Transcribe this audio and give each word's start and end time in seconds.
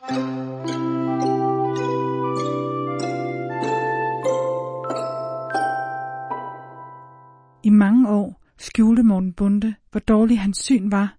I 0.00 0.04
mange 7.70 8.08
år 8.08 8.42
skjulte 8.58 9.02
Morten 9.02 9.32
Bunde, 9.32 9.74
hvor 9.90 10.00
dårlig 10.00 10.40
hans 10.40 10.58
syn 10.58 10.90
var, 10.90 11.16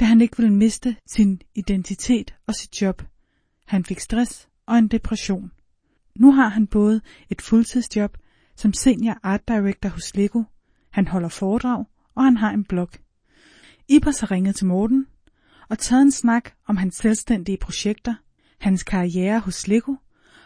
da 0.00 0.04
han 0.04 0.20
ikke 0.20 0.36
ville 0.36 0.54
miste 0.54 0.96
sin 1.06 1.40
identitet 1.54 2.34
og 2.46 2.54
sit 2.54 2.82
job. 2.82 3.02
Han 3.66 3.84
fik 3.84 4.00
stress 4.00 4.48
og 4.66 4.78
en 4.78 4.88
depression. 4.88 5.50
Nu 6.14 6.32
har 6.32 6.48
han 6.48 6.66
både 6.66 7.00
et 7.30 7.42
fuldtidsjob 7.42 8.16
som 8.56 8.72
senior 8.72 9.18
art 9.22 9.48
director 9.48 9.88
hos 9.88 10.16
Lego, 10.16 10.42
han 10.90 11.08
holder 11.08 11.28
foredrag, 11.28 11.84
og 12.14 12.24
han 12.24 12.36
har 12.36 12.50
en 12.50 12.64
blog. 12.64 12.88
Ibers 13.88 14.20
har 14.20 14.30
ringet 14.30 14.56
til 14.56 14.66
Morten 14.66 15.06
og 15.70 15.78
taget 15.78 16.02
en 16.02 16.12
snak 16.12 16.50
om 16.68 16.76
hans 16.76 16.94
selvstændige 16.94 17.58
projekter, 17.58 18.14
hans 18.60 18.82
karriere 18.82 19.38
hos 19.40 19.68
Lego, 19.68 19.94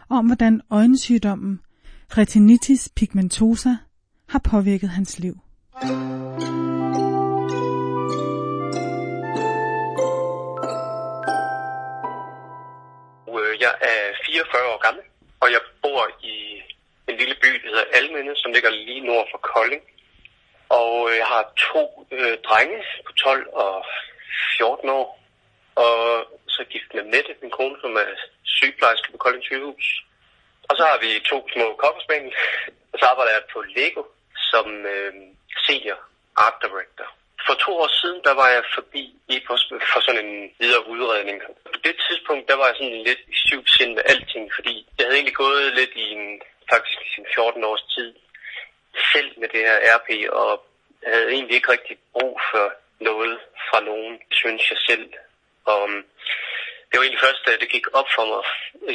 og 0.09 0.19
om 0.19 0.27
hvordan 0.27 0.61
øjensygdommen 0.71 1.61
retinitis 2.19 2.89
pigmentosa 2.97 3.69
har 4.29 4.41
påvirket 4.51 4.89
hans 4.89 5.19
liv. 5.19 5.35
Øh, 13.29 13.53
jeg 13.65 13.75
er 13.91 14.01
44 14.27 14.73
år 14.73 14.81
gammel, 14.87 15.05
og 15.41 15.49
jeg 15.55 15.61
bor 15.83 16.03
i 16.23 16.35
en 17.09 17.17
lille 17.21 17.37
by, 17.43 17.51
der 17.63 17.69
hedder 17.69 17.93
Alminde, 17.99 18.33
som 18.37 18.53
ligger 18.53 18.71
lige 18.71 19.07
nord 19.07 19.27
for 19.33 19.39
Kolding. 19.39 19.83
Og 20.69 21.11
øh, 21.11 21.17
jeg 21.17 21.27
har 21.35 21.45
to 21.73 21.85
øh, 22.13 22.39
drenge 22.49 22.79
på 23.07 23.13
12 23.13 23.47
og 23.53 23.85
14 24.59 24.89
år, 24.89 25.22
og 25.75 25.97
så 26.49 26.65
gift 26.65 26.95
med 26.95 27.05
Mette, 27.05 27.35
min 27.43 27.51
kone, 27.51 27.77
som 27.81 27.97
er 27.97 28.09
sygeplejerske 28.45 29.13
på 29.13 29.19
Kolding 29.19 29.45
sygehus. 29.45 30.05
Og 30.69 30.77
så 30.77 30.83
har 30.91 30.99
vi 31.05 31.11
to 31.31 31.49
små 31.55 31.67
kopperspænd, 31.83 32.33
og 32.93 32.99
så 32.99 33.05
arbejder 33.07 33.33
jeg 33.33 33.45
på 33.53 33.61
Lego 33.77 34.03
som 34.51 34.67
øh, 34.93 35.13
senior 35.67 35.99
art 36.37 36.57
director. 36.65 37.09
For 37.47 37.55
to 37.55 37.73
år 37.85 37.91
siden, 38.01 38.21
der 38.29 38.35
var 38.41 38.49
jeg 38.57 38.65
forbi 38.75 39.05
i 39.35 39.37
for 39.93 40.01
sådan 40.07 40.27
en 40.27 40.51
videre 40.61 40.89
udredning. 40.89 41.43
På 41.75 41.79
det 41.87 41.97
tidspunkt, 42.07 42.49
der 42.49 42.57
var 42.57 42.67
jeg 42.67 42.77
sådan 42.77 43.03
lidt 43.09 43.23
i 43.35 43.37
syv 43.47 43.63
sind 43.67 43.93
med 43.95 44.03
alting, 44.13 44.45
fordi 44.57 44.75
jeg 44.99 45.05
havde 45.07 45.17
egentlig 45.17 45.41
gået 45.45 45.75
lidt 45.75 45.95
i 46.05 46.07
en, 46.17 46.43
faktisk 46.73 46.99
i 47.07 47.09
sin 47.15 47.27
14 47.35 47.65
års 47.65 47.85
tid 47.95 48.15
selv 49.13 49.31
med 49.41 49.49
det 49.49 49.61
her 49.69 49.79
RP, 49.97 50.09
og 50.41 50.67
havde 51.07 51.31
egentlig 51.33 51.55
ikke 51.57 51.73
rigtig 51.73 51.97
brug 52.13 52.41
for 52.51 52.73
noget 53.01 53.39
fra 53.69 53.81
nogen, 53.81 54.21
synes 54.31 54.71
jeg 54.71 54.79
selv. 54.89 55.13
Og 55.65 55.83
øhm, 55.89 56.03
det 56.89 56.95
var 56.97 57.05
egentlig 57.05 57.27
først, 57.27 57.43
da 57.47 57.51
det 57.63 57.75
gik 57.77 57.87
op 57.99 58.09
for 58.17 58.25
mig 58.33 58.43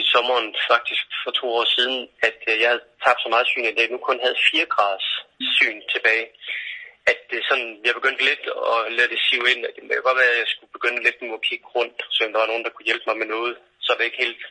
i 0.01 0.03
sommeren, 0.13 0.47
faktisk 0.71 1.05
for 1.23 1.31
to 1.39 1.45
år 1.59 1.65
siden, 1.75 1.97
at 2.27 2.39
øh, 2.49 2.59
jeg 2.61 2.69
havde 2.69 2.83
tabt 3.03 3.21
så 3.21 3.29
meget 3.33 3.47
syn, 3.47 3.65
at 3.65 3.77
jeg 3.77 3.89
nu 3.91 3.97
kun 3.97 4.19
havde 4.25 4.37
4 4.51 4.65
graders 4.73 5.09
syn 5.57 5.79
tilbage. 5.93 6.27
At 7.11 7.19
det 7.31 7.39
sådan, 7.49 7.69
jeg 7.85 7.93
begyndte 7.99 8.23
lidt 8.29 8.45
at 8.73 8.79
lade 8.97 9.09
det 9.13 9.19
sive 9.27 9.45
ind, 9.53 9.61
at 9.65 9.73
det 9.75 9.81
kunne 9.83 10.07
godt 10.09 10.21
være, 10.23 10.33
at 10.35 10.41
jeg 10.43 10.51
skulle 10.53 10.75
begynde 10.77 11.03
lidt 11.03 11.21
nu 11.21 11.33
at 11.33 11.45
kigge 11.49 11.67
rundt, 11.75 11.99
så 12.13 12.19
der 12.33 12.39
var 12.43 12.51
nogen, 12.51 12.63
der 12.65 12.73
kunne 12.73 12.89
hjælpe 12.89 13.07
mig 13.07 13.17
med 13.17 13.27
noget 13.35 13.53
så 13.87 13.93
det 13.97 14.05
ikke 14.05 14.23
helt 14.25 14.43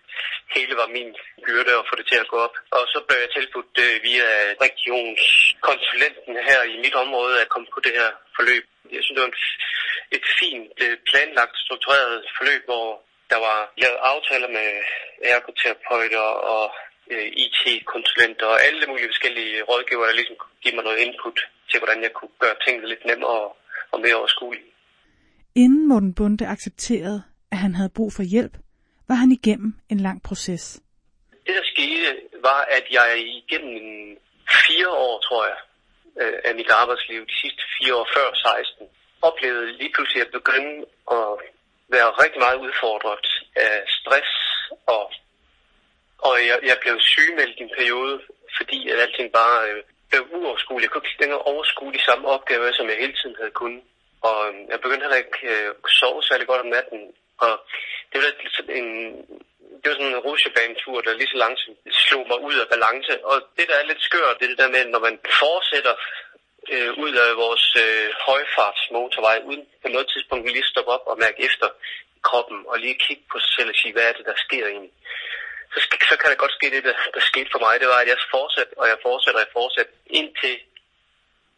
hele 0.57 0.75
var 0.81 0.89
min 0.99 1.11
byrde 1.47 1.73
at 1.81 1.89
få 1.89 1.95
det 2.01 2.07
til 2.09 2.19
at 2.23 2.31
gå 2.33 2.37
op. 2.47 2.57
Og 2.77 2.83
så 2.93 2.99
blev 3.07 3.19
jeg 3.25 3.31
tilbudt 3.33 3.75
øh, 3.87 3.95
via 4.09 4.29
regionskonsulenten 4.67 6.35
her 6.51 6.61
i 6.75 6.77
mit 6.85 6.97
område 7.05 7.35
at 7.43 7.51
komme 7.53 7.69
på 7.75 7.81
det 7.87 7.93
her 8.01 8.11
forløb. 8.37 8.65
Jeg 8.95 9.03
synes, 9.03 9.17
det 9.17 9.25
var 9.27 9.35
et 10.17 10.27
fint 10.41 10.77
øh, 10.85 10.97
planlagt, 11.09 11.57
struktureret 11.65 12.15
forløb, 12.37 12.63
hvor 12.71 12.89
der 13.33 13.39
var 13.49 13.59
lavet 13.83 13.99
aftaler 14.13 14.51
med 14.59 14.69
ergoterapeuter 15.35 16.27
og 16.55 16.65
øh, 17.13 17.27
IT-konsulenter 17.45 18.47
og 18.55 18.59
alle 18.67 18.85
mulige 18.91 19.11
forskellige 19.13 19.63
rådgivere, 19.71 20.09
der 20.09 20.19
ligesom 20.21 20.37
kunne 20.43 20.61
give 20.65 20.75
mig 20.77 20.85
noget 20.85 20.99
input 21.05 21.39
til, 21.71 21.79
hvordan 21.81 22.03
jeg 22.07 22.13
kunne 22.13 22.35
gøre 22.43 22.57
tingene 22.65 22.89
lidt 22.89 23.05
nemmere 23.11 23.37
og, 23.47 23.57
og 23.93 23.99
mere 24.01 24.17
overskuelige. 24.21 24.71
Inden 25.55 25.89
Morten 25.89 26.15
Bunde 26.15 26.47
accepterede, 26.47 27.23
at 27.53 27.59
han 27.59 27.75
havde 27.75 27.97
brug 27.97 28.13
for 28.13 28.23
hjælp, 28.23 28.55
var 29.09 29.15
han 29.15 29.33
igennem 29.33 29.71
en 29.89 30.01
lang 30.01 30.23
proces. 30.23 30.81
Det, 31.47 31.55
der 31.55 31.67
skete, 31.73 32.07
var, 32.49 32.61
at 32.79 32.85
jeg 32.91 33.09
igennem 33.19 34.17
fire 34.67 34.91
år, 34.91 35.21
tror 35.21 35.47
jeg, 35.47 35.59
øh, 36.21 36.39
af 36.45 36.55
mit 36.55 36.71
arbejdsliv, 36.71 37.21
de 37.27 37.41
sidste 37.43 37.63
fire 37.77 37.95
år 37.95 38.09
før 38.17 38.29
16, 38.35 38.87
oplevede 39.23 39.73
lige 39.81 39.93
pludselig 39.95 40.23
at 40.23 40.35
begynde 40.39 40.75
at 41.19 41.29
være 41.95 42.11
rigtig 42.23 42.41
meget 42.45 42.59
udfordret 42.67 43.27
af 43.57 43.75
stress, 43.99 44.31
og, 44.87 45.05
og 46.19 46.35
jeg, 46.49 46.59
jeg 46.71 46.77
blev 46.83 46.95
sygemeldt 47.01 47.59
i 47.59 47.63
en 47.63 47.77
periode, 47.79 48.17
fordi 48.57 48.79
at 48.91 48.99
alting 49.05 49.33
bare 49.33 49.59
øh, 49.69 49.83
blev 50.11 50.23
uoverskueligt. 50.35 50.87
Jeg 50.87 50.93
kunne 50.93 51.09
ikke 51.09 51.25
længere 51.25 51.47
overskue 51.53 51.93
de 51.93 52.07
samme 52.09 52.29
opgaver, 52.29 52.73
som 52.73 52.89
jeg 52.89 52.97
hele 53.05 53.17
tiden 53.21 53.37
havde 53.41 53.59
kunnet. 53.61 53.83
Og 54.29 54.39
øh, 54.49 54.55
jeg 54.71 54.81
begyndte 54.81 55.05
heller 55.05 55.23
ikke 55.25 55.41
øh, 55.53 55.75
sove 56.01 56.23
særlig 56.23 56.47
godt 56.47 56.65
om 56.65 56.73
natten, 56.77 57.01
og 57.45 57.53
det 58.13 58.19
var 58.23 58.31
sådan 58.57 58.77
en, 58.81 58.91
det 59.81 59.87
var 59.89 59.97
sådan 59.99 60.15
en 60.15 60.25
rusjebanetur, 60.29 61.01
der 61.01 61.19
lige 61.21 61.33
så 61.33 61.37
langsomt 61.45 61.79
slog 61.91 62.25
mig 62.31 62.39
ud 62.49 62.57
af 62.63 62.69
balance. 62.75 63.25
Og 63.31 63.37
det, 63.57 63.69
der 63.69 63.77
er 63.79 63.87
lidt 63.91 64.03
skørt, 64.03 64.39
det 64.39 64.45
er 64.45 64.53
det 64.53 64.59
der 64.59 64.75
med, 64.77 64.85
når 64.85 64.99
man 65.09 65.19
fortsætter 65.43 65.95
øh, 66.73 66.91
ud 67.05 67.13
af 67.25 67.31
vores 67.45 67.67
øh, 67.85 68.09
højfartsmotorvej, 68.27 69.39
uden 69.49 69.65
på 69.83 69.89
noget 69.89 70.09
tidspunkt 70.13 70.53
lige 70.53 70.71
stoppe 70.73 70.91
op 70.97 71.05
og 71.11 71.19
mærke 71.25 71.41
efter 71.49 71.69
kroppen, 72.29 72.59
og 72.71 72.79
lige 72.79 73.03
kigge 73.05 73.25
på 73.33 73.39
sig 73.39 73.53
selv 73.57 73.69
og 73.73 73.77
sige, 73.81 73.93
hvad 73.93 74.09
er 74.09 74.13
det, 74.13 74.27
der 74.31 74.37
sker 74.47 74.67
egentlig. 74.67 74.95
Så, 75.73 75.79
så 76.11 76.17
kan 76.19 76.31
det 76.31 76.39
godt 76.45 76.57
ske 76.59 76.71
det, 76.75 76.85
der, 76.85 76.97
der 77.15 77.21
skete 77.21 77.51
for 77.53 77.61
mig. 77.67 77.81
Det 77.81 77.89
var, 77.89 78.01
at 78.01 78.09
jeg 78.09 78.19
fortsatte, 78.37 78.73
og 78.81 78.87
jeg 78.93 78.99
fortsætter, 79.07 79.39
og 79.41 79.45
jeg 79.47 79.57
fortsatte, 79.59 79.93
indtil 80.21 80.57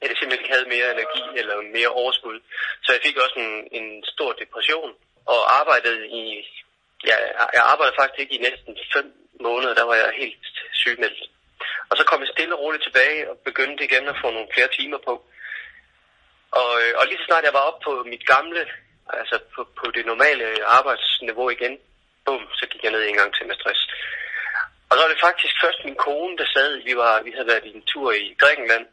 at 0.01 0.09
jeg 0.09 0.17
simpelthen 0.17 0.45
ikke 0.45 0.55
havde 0.55 0.73
mere 0.75 0.89
energi 0.97 1.25
eller 1.41 1.57
mere 1.77 1.91
overskud. 2.01 2.39
Så 2.85 2.89
jeg 2.93 3.01
fik 3.07 3.17
også 3.25 3.37
en, 3.45 3.55
en 3.79 3.87
stor 4.13 4.31
depression, 4.33 4.91
og 5.33 5.41
arbejdede 5.61 6.05
i, 6.21 6.23
ja, 7.09 7.17
jeg 7.57 7.65
arbejdede 7.73 7.99
faktisk 8.01 8.21
ikke 8.21 8.35
i 8.35 8.45
næsten 8.49 8.73
fem 8.95 9.07
måneder, 9.41 9.75
der 9.75 9.87
var 9.91 9.95
jeg 9.95 10.11
helt 10.23 10.47
sygemeldt. 10.73 11.23
Og 11.91 11.97
så 11.97 12.05
kom 12.05 12.21
jeg 12.21 12.31
stille 12.33 12.55
og 12.55 12.61
roligt 12.61 12.85
tilbage 12.85 13.31
og 13.31 13.39
begyndte 13.49 13.85
igen 13.85 14.09
at 14.09 14.21
få 14.23 14.31
nogle 14.31 14.49
flere 14.55 14.71
timer 14.79 14.99
på. 15.09 15.15
Og, 16.61 16.71
øh, 16.83 16.93
og 16.99 17.07
lige 17.07 17.19
så 17.19 17.25
snart 17.27 17.45
jeg 17.45 17.57
var 17.59 17.69
oppe 17.69 17.85
på 17.85 17.93
mit 18.13 18.25
gamle, 18.27 18.63
altså 19.21 19.37
på, 19.55 19.61
på 19.79 19.87
det 19.97 20.07
normale 20.07 20.47
arbejdsniveau 20.79 21.49
igen, 21.51 21.79
bum, 22.25 22.43
så 22.59 22.67
gik 22.71 22.83
jeg 22.83 22.93
ned 22.93 23.03
en 23.05 23.17
gang 23.21 23.35
til 23.35 23.47
med 23.47 23.57
stress. 23.61 23.83
Og 24.89 24.93
så 24.95 25.01
var 25.03 25.11
det 25.13 25.21
faktisk 25.29 25.55
først 25.65 25.85
min 25.85 26.03
kone, 26.07 26.39
der 26.39 26.47
sad, 26.55 26.71
vi, 26.89 26.97
var, 26.97 27.23
vi 27.23 27.31
havde 27.31 27.51
været 27.53 27.65
i 27.65 27.77
en 27.77 27.87
tur 27.93 28.13
i 28.13 28.35
Grækenland, 28.39 28.87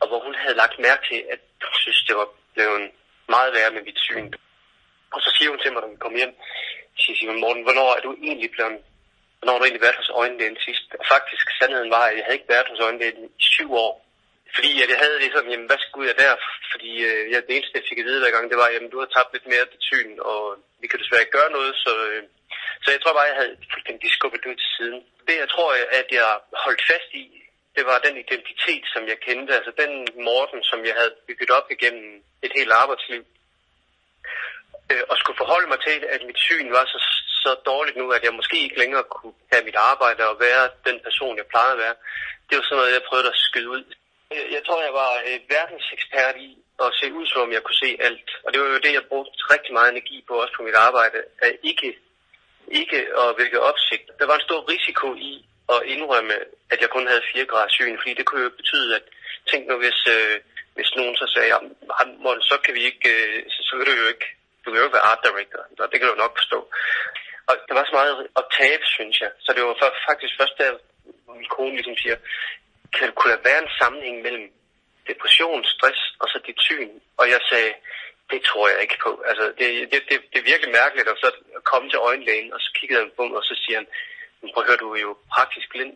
og 0.00 0.08
hvor 0.08 0.20
hun 0.24 0.34
havde 0.34 0.60
lagt 0.62 0.78
mærke 0.78 1.02
til, 1.10 1.20
at 1.34 1.40
hun 1.68 1.74
synes, 1.84 2.04
det 2.08 2.16
var 2.16 2.28
blevet 2.54 2.90
meget 3.28 3.52
værre 3.54 3.70
med 3.76 3.82
mit 3.82 3.98
syn. 3.98 4.32
Og 5.14 5.20
så 5.24 5.30
siger 5.36 5.50
hun 5.50 5.60
til 5.60 5.72
mig, 5.72 5.80
når 5.82 5.92
vi 5.94 6.04
kom 6.04 6.16
hjem, 6.20 6.34
siger 6.98 7.30
hun, 7.30 7.40
Morten, 7.44 7.66
hvornår 7.66 7.88
er 7.96 8.02
du 8.06 8.12
egentlig 8.28 8.50
blevet, 8.54 8.78
hvornår 9.38 9.52
har 9.52 9.60
du 9.60 9.66
egentlig 9.66 9.86
været 9.86 10.00
hos 10.02 10.10
øjenlægen 10.20 10.58
sidst? 10.66 10.86
Og 11.00 11.04
faktisk, 11.14 11.46
sandheden 11.58 11.90
var, 11.96 12.04
at 12.06 12.16
jeg 12.16 12.24
havde 12.24 12.38
ikke 12.38 12.52
været 12.54 12.70
hos 12.72 12.80
øjenlægen 12.86 13.24
i 13.42 13.44
syv 13.54 13.70
år. 13.86 13.94
Fordi 14.56 14.72
at 14.82 14.88
jeg 14.92 14.98
havde 15.04 15.18
det 15.20 15.32
sådan, 15.32 15.52
jamen 15.52 15.70
hvad 15.70 15.80
skulle 15.82 16.08
jeg 16.10 16.18
der? 16.24 16.34
Fordi 16.72 16.92
øh, 17.10 17.22
jeg, 17.30 17.38
det 17.46 17.54
eneste, 17.56 17.78
jeg 17.78 17.88
fik 17.88 17.98
at 18.02 18.08
vide 18.08 18.20
hver 18.22 18.34
gang, 18.36 18.46
det 18.50 18.58
var, 18.62 18.68
jamen 18.74 18.90
du 18.90 18.98
har 19.00 19.10
tabt 19.10 19.32
lidt 19.32 19.46
mere 19.52 19.70
dit 19.72 19.84
syn, 19.90 20.12
og 20.30 20.40
vi 20.82 20.86
kan 20.86 21.00
desværre 21.00 21.24
ikke 21.24 21.38
gøre 21.38 21.54
noget, 21.58 21.72
så, 21.84 21.92
øh, 22.08 22.22
så 22.82 22.88
jeg 22.90 23.00
tror 23.00 23.14
bare, 23.16 23.30
jeg 23.30 23.40
havde 23.40 23.56
fuldstændig 23.72 24.08
skubbet 24.16 24.46
ud 24.50 24.56
til 24.62 24.70
siden. 24.76 24.98
Det, 25.26 25.36
jeg 25.42 25.48
tror, 25.54 25.70
at 26.00 26.08
jeg 26.18 26.28
holdt 26.64 26.82
fast 26.90 27.10
i, 27.22 27.24
det 27.76 27.84
var 27.90 28.04
den 28.06 28.16
identitet, 28.24 28.84
som 28.94 29.02
jeg 29.10 29.18
kendte, 29.26 29.52
altså 29.58 29.72
den 29.82 29.92
Morten, 30.28 30.62
som 30.70 30.80
jeg 30.88 30.94
havde 31.00 31.14
bygget 31.26 31.50
op 31.58 31.68
igennem 31.76 32.10
et 32.46 32.52
helt 32.58 32.72
arbejdsliv 32.82 33.22
øh, 34.90 35.04
og 35.10 35.16
skulle 35.16 35.40
forholde 35.42 35.68
mig 35.72 35.80
til, 35.86 35.98
at 36.14 36.20
mit 36.28 36.40
syn 36.46 36.68
var 36.76 36.84
så, 36.92 36.98
så 37.44 37.50
dårligt 37.70 37.96
nu, 37.96 38.06
at 38.16 38.22
jeg 38.24 38.34
måske 38.40 38.56
ikke 38.62 38.78
længere 38.82 39.04
kunne 39.14 39.36
have 39.52 39.64
mit 39.68 39.78
arbejde 39.90 40.22
og 40.30 40.40
være 40.46 40.64
den 40.88 40.98
person, 41.06 41.36
jeg 41.40 41.46
plejede 41.52 41.72
at 41.76 41.82
være. 41.84 41.96
Det 42.46 42.54
var 42.56 42.64
sådan 42.64 42.78
noget, 42.78 42.96
jeg 42.96 43.08
prøvede 43.08 43.28
at 43.34 43.42
skyde 43.48 43.70
ud. 43.76 43.84
Jeg, 44.56 44.62
tror, 44.66 44.82
jeg 44.88 44.94
var 45.02 45.12
øh, 45.28 45.38
verdensekspert 45.54 46.36
i 46.48 46.50
at 46.84 46.94
se 47.00 47.06
ud, 47.18 47.26
som 47.26 47.40
om 47.44 47.52
jeg 47.52 47.62
kunne 47.62 47.82
se 47.84 47.90
alt. 48.08 48.28
Og 48.44 48.48
det 48.52 48.60
var 48.60 48.68
jo 48.68 48.84
det, 48.86 48.92
jeg 48.98 49.08
brugte 49.10 49.50
rigtig 49.54 49.72
meget 49.72 49.90
energi 49.90 50.24
på, 50.28 50.34
også 50.42 50.54
på 50.56 50.62
mit 50.62 50.78
arbejde, 50.88 51.18
at 51.42 51.52
ikke, 51.70 51.88
ikke 52.80 52.98
at 53.22 53.28
vække 53.38 53.60
opsigt. 53.70 54.06
Der 54.18 54.26
var 54.26 54.36
en 54.36 54.48
stor 54.48 54.60
risiko 54.74 55.14
i 55.14 55.32
at 55.74 55.80
indrømme, 55.94 56.36
at 56.72 56.78
jeg 56.80 56.90
kun 56.90 57.06
havde 57.06 57.28
4 57.34 57.44
grader 57.50 57.68
syn, 57.70 57.98
fordi 57.98 58.14
det 58.14 58.26
kunne 58.26 58.42
jo 58.42 58.50
betyde, 58.60 58.96
at 58.98 59.04
tænk 59.50 59.62
nu, 59.66 59.76
hvis, 59.78 60.00
øh, 60.16 60.36
hvis 60.74 60.90
nogen 60.96 61.16
så 61.16 61.26
sagde, 61.34 61.52
at 61.54 62.42
så 62.50 62.56
kan 62.64 62.74
vi 62.74 62.82
ikke, 62.90 63.08
øh, 63.14 63.44
så, 63.54 63.60
så 63.68 63.76
vil 63.76 63.86
du 63.86 63.94
jo 64.02 64.08
ikke 64.14 64.26
du 64.62 64.66
kan 64.70 64.78
jo 64.78 64.86
ikke 64.86 64.98
være 64.98 65.10
art 65.12 65.22
director, 65.26 65.60
og 65.82 65.88
det 65.90 65.98
kan 65.98 66.08
du 66.08 66.14
nok 66.14 66.34
forstå. 66.40 66.58
Og 67.48 67.54
der 67.68 67.74
var 67.74 67.84
så 67.84 67.94
meget 68.00 68.14
at 68.40 68.44
tabe, 68.58 68.84
synes 68.96 69.16
jeg. 69.20 69.30
Så 69.44 69.52
det 69.52 69.62
var 69.64 69.74
faktisk 70.08 70.34
først 70.40 70.58
der, 70.58 70.70
min 71.40 71.52
kone 71.56 71.74
ligesom 71.76 71.96
siger, 71.96 72.16
kan, 72.96 73.12
kunne 73.12 73.32
der 73.32 73.48
være 73.48 73.62
en 73.62 73.76
sammenhæng 73.80 74.22
mellem 74.26 74.46
depression, 75.10 75.64
stress 75.64 76.00
og 76.20 76.26
så 76.28 76.38
dit 76.46 76.60
syn? 76.68 76.90
Og 77.20 77.24
jeg 77.34 77.40
sagde, 77.50 77.72
det 78.30 78.40
tror 78.48 78.68
jeg 78.68 78.78
ikke 78.84 78.98
på. 79.06 79.22
Altså, 79.30 79.44
det, 79.58 79.68
det, 79.92 80.00
det, 80.08 80.16
det 80.32 80.38
er 80.38 80.50
virkelig 80.52 80.72
mærkeligt 80.80 81.08
at 81.08 81.18
så 81.24 81.30
komme 81.70 81.90
til 81.90 81.98
øjenlægen, 81.98 82.52
og 82.54 82.60
så 82.60 82.70
kiggede 82.78 83.00
han 83.00 83.12
på 83.16 83.22
mig, 83.26 83.36
og 83.36 83.44
så 83.50 83.54
siger 83.64 83.78
han, 83.80 83.88
prøv 84.50 84.62
at 84.62 84.68
høre, 84.68 84.84
du 84.84 84.90
er 84.94 85.02
jo 85.08 85.12
praktisk 85.34 85.66
blind. 85.70 85.94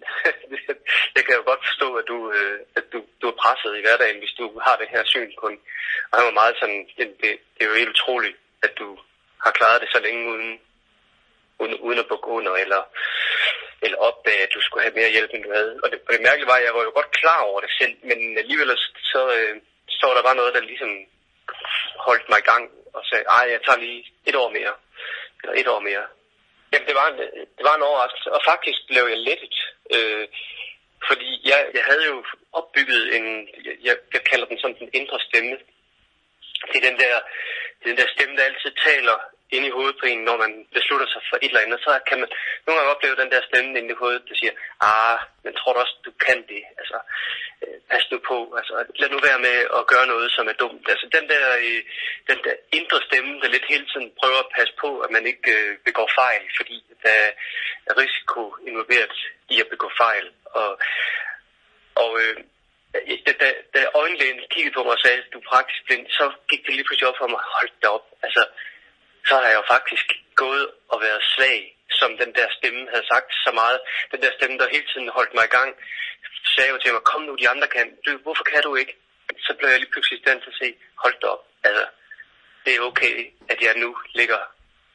jeg 1.16 1.22
kan 1.24 1.34
jo 1.38 1.42
godt 1.50 1.62
forstå, 1.68 1.88
at 2.00 2.04
du, 2.12 2.18
øh, 2.36 2.58
at 2.78 2.84
du, 2.92 2.98
du 3.20 3.26
er 3.28 3.40
presset 3.42 3.72
i 3.76 3.84
hverdagen, 3.84 4.18
hvis 4.18 4.34
du 4.40 4.46
har 4.66 4.76
det 4.76 4.88
her 4.94 5.02
syn 5.04 5.32
kun. 5.42 5.54
Og 6.10 6.14
han 6.18 6.26
var 6.28 6.40
meget 6.40 6.56
sådan, 6.60 6.80
det, 6.96 7.06
det, 7.20 7.30
det 7.54 7.62
er 7.62 7.70
jo 7.70 7.80
helt 7.80 7.94
utroligt, 7.96 8.36
at 8.62 8.72
du 8.78 8.98
har 9.44 9.50
klaret 9.50 9.80
det 9.82 9.88
så 9.92 10.00
længe 10.00 10.22
uden, 10.32 10.60
uden, 11.58 11.74
uden 11.86 11.98
at 11.98 12.08
bukke 12.08 12.28
under, 12.28 12.52
eller, 12.52 12.82
eller 13.82 13.98
opdage, 13.98 14.42
at 14.42 14.54
du 14.54 14.60
skulle 14.60 14.82
have 14.82 14.94
mere 14.94 15.10
hjælp, 15.10 15.30
end 15.34 15.44
du 15.44 15.52
havde. 15.52 15.80
Og 15.82 15.90
det, 15.90 15.98
og 16.06 16.12
det 16.12 16.22
mærkelige 16.22 16.50
var, 16.52 16.58
at 16.58 16.64
jeg 16.64 16.74
var 16.74 16.82
jo 16.82 16.92
godt 16.94 17.10
klar 17.20 17.40
over 17.42 17.60
det 17.60 17.70
selv, 17.80 17.94
men 18.02 18.38
alligevel 18.38 18.78
så, 19.12 19.22
øh, 19.36 19.54
så 19.88 20.06
var 20.06 20.14
der 20.14 20.22
bare 20.22 20.40
noget, 20.40 20.54
der 20.54 20.60
ligesom 20.60 20.92
holdt 22.06 22.28
mig 22.28 22.38
i 22.38 22.48
gang 22.50 22.64
og 22.94 23.02
sagde, 23.10 23.24
ej, 23.38 23.44
jeg 23.54 23.60
tager 23.62 23.78
lige 23.78 24.00
et 24.26 24.36
år 24.36 24.50
mere, 24.58 24.74
eller 25.42 25.54
et 25.60 25.68
år 25.68 25.80
mere. 25.80 26.06
Jamen, 26.72 26.88
det 26.88 26.96
var 27.00 27.06
en, 27.08 27.18
det 27.56 27.64
var 27.68 27.74
en 27.76 27.88
overraskelse, 27.90 28.32
og 28.32 28.40
faktisk 28.44 28.80
blev 28.88 29.04
jeg 29.12 29.18
lettet, 29.28 29.56
øh, 29.94 30.28
fordi 31.08 31.30
jeg, 31.50 31.60
jeg 31.74 31.84
havde 31.90 32.04
jo 32.06 32.24
opbygget 32.52 33.16
en, 33.16 33.48
jeg, 33.64 33.96
jeg 34.14 34.22
kalder 34.30 34.46
den 34.46 34.58
sådan 34.58 34.78
den 34.78 34.90
indre 34.92 35.20
stemme. 35.20 35.56
Det 36.72 36.76
er 36.76 36.88
den 36.90 36.98
der, 36.98 37.14
den 37.88 37.96
der 38.00 38.08
stemme, 38.14 38.36
der 38.36 38.44
altid 38.48 38.72
taler 38.88 39.18
ind 39.54 39.64
i 39.66 39.74
hovedet 39.76 39.96
på 40.00 40.06
en, 40.12 40.20
når 40.28 40.36
man 40.44 40.52
beslutter 40.76 41.08
sig 41.10 41.22
for 41.28 41.36
et 41.36 41.50
eller 41.50 41.64
andet. 41.64 41.80
Så 41.86 41.90
kan 42.08 42.18
man 42.20 42.28
nogle 42.64 42.76
gange 42.78 42.92
opleve 42.94 43.20
den 43.22 43.30
der 43.32 43.48
stemme 43.48 43.78
inde 43.78 43.92
i 43.92 44.00
hovedet, 44.02 44.22
der 44.28 44.34
siger, 44.40 44.54
ah, 44.90 45.18
men 45.44 45.52
tror 45.54 45.72
du 45.72 45.78
også, 45.80 45.96
du 46.08 46.12
kan 46.26 46.38
det? 46.52 46.62
Altså, 46.80 46.98
øh, 47.62 47.78
pas 47.90 48.06
nu 48.12 48.18
på. 48.30 48.38
Altså, 48.58 48.74
lad 49.00 49.08
nu 49.10 49.18
være 49.28 49.40
med 49.46 49.56
at 49.78 49.86
gøre 49.92 50.06
noget, 50.12 50.28
som 50.36 50.48
er 50.52 50.56
dumt. 50.62 50.84
Altså, 50.92 51.06
den 51.16 51.24
der, 51.32 51.44
øh, 51.66 51.80
den 52.30 52.38
der 52.44 52.54
indre 52.78 52.98
stemme, 53.08 53.32
der 53.40 53.48
lidt 53.48 53.66
hele 53.72 53.86
tiden 53.92 54.08
prøver 54.20 54.40
at 54.42 54.52
passe 54.56 54.74
på, 54.82 54.90
at 55.04 55.10
man 55.16 55.24
ikke 55.32 55.50
øh, 55.58 55.78
begår 55.88 56.08
fejl, 56.20 56.44
fordi 56.58 56.76
der 57.04 57.18
er 57.88 57.94
risiko 58.02 58.42
involveret 58.68 59.16
i 59.54 59.56
at 59.60 59.68
begå 59.74 59.88
fejl. 60.02 60.26
Og, 60.60 60.70
og 62.02 62.10
øh, 62.22 62.36
da, 63.26 63.32
da, 63.42 63.48
da 63.74 63.80
øjenlægen 64.00 64.40
kiggede 64.50 64.74
på 64.74 64.82
mig 64.82 64.92
og 64.92 65.02
sagde, 65.04 65.18
at 65.22 65.32
du 65.32 65.38
er 65.38 65.50
praktisk 65.52 65.80
blind, 65.86 66.06
så 66.18 66.24
gik 66.50 66.62
det 66.66 66.74
lige 66.74 66.86
pludselig 66.86 67.08
op 67.08 67.18
for 67.18 67.28
mig, 67.34 67.40
hold 67.56 67.70
da 67.82 67.88
op. 67.96 68.06
Altså, 68.26 68.42
så 69.28 69.34
har 69.34 69.46
jeg 69.50 69.58
jo 69.60 69.64
faktisk 69.74 70.06
gået 70.42 70.66
og 70.92 70.98
været 71.06 71.22
svag, 71.34 71.58
som 72.00 72.10
den 72.22 72.30
der 72.38 72.48
stemme 72.58 72.82
havde 72.92 73.06
sagt 73.12 73.30
så 73.44 73.50
meget. 73.60 73.78
Den 74.12 74.22
der 74.22 74.32
stemme, 74.38 74.58
der 74.58 74.74
hele 74.74 74.86
tiden 74.92 75.08
holdt 75.08 75.34
mig 75.34 75.44
i 75.44 75.54
gang, 75.56 75.70
sagde 76.54 76.70
jo 76.72 76.78
til 76.78 76.92
mig, 76.92 77.02
kom 77.02 77.22
nu, 77.22 77.34
de 77.42 77.48
andre 77.48 77.68
kan. 77.76 77.86
Du, 78.04 78.10
hvorfor 78.26 78.44
kan 78.44 78.62
du 78.62 78.74
ikke? 78.74 78.94
Så 79.46 79.54
blev 79.58 79.68
jeg 79.68 79.80
lige 79.80 79.92
pludselig 79.92 80.18
i 80.18 80.22
stand 80.22 80.38
til 80.40 80.52
at 80.54 80.60
se, 80.62 80.68
hold 81.02 81.16
da 81.22 81.26
op. 81.26 81.44
Altså, 81.64 81.84
det 82.64 82.74
er 82.74 82.80
okay, 82.80 83.16
at 83.48 83.58
jeg 83.62 83.74
nu 83.76 83.90
ligger 84.14 84.40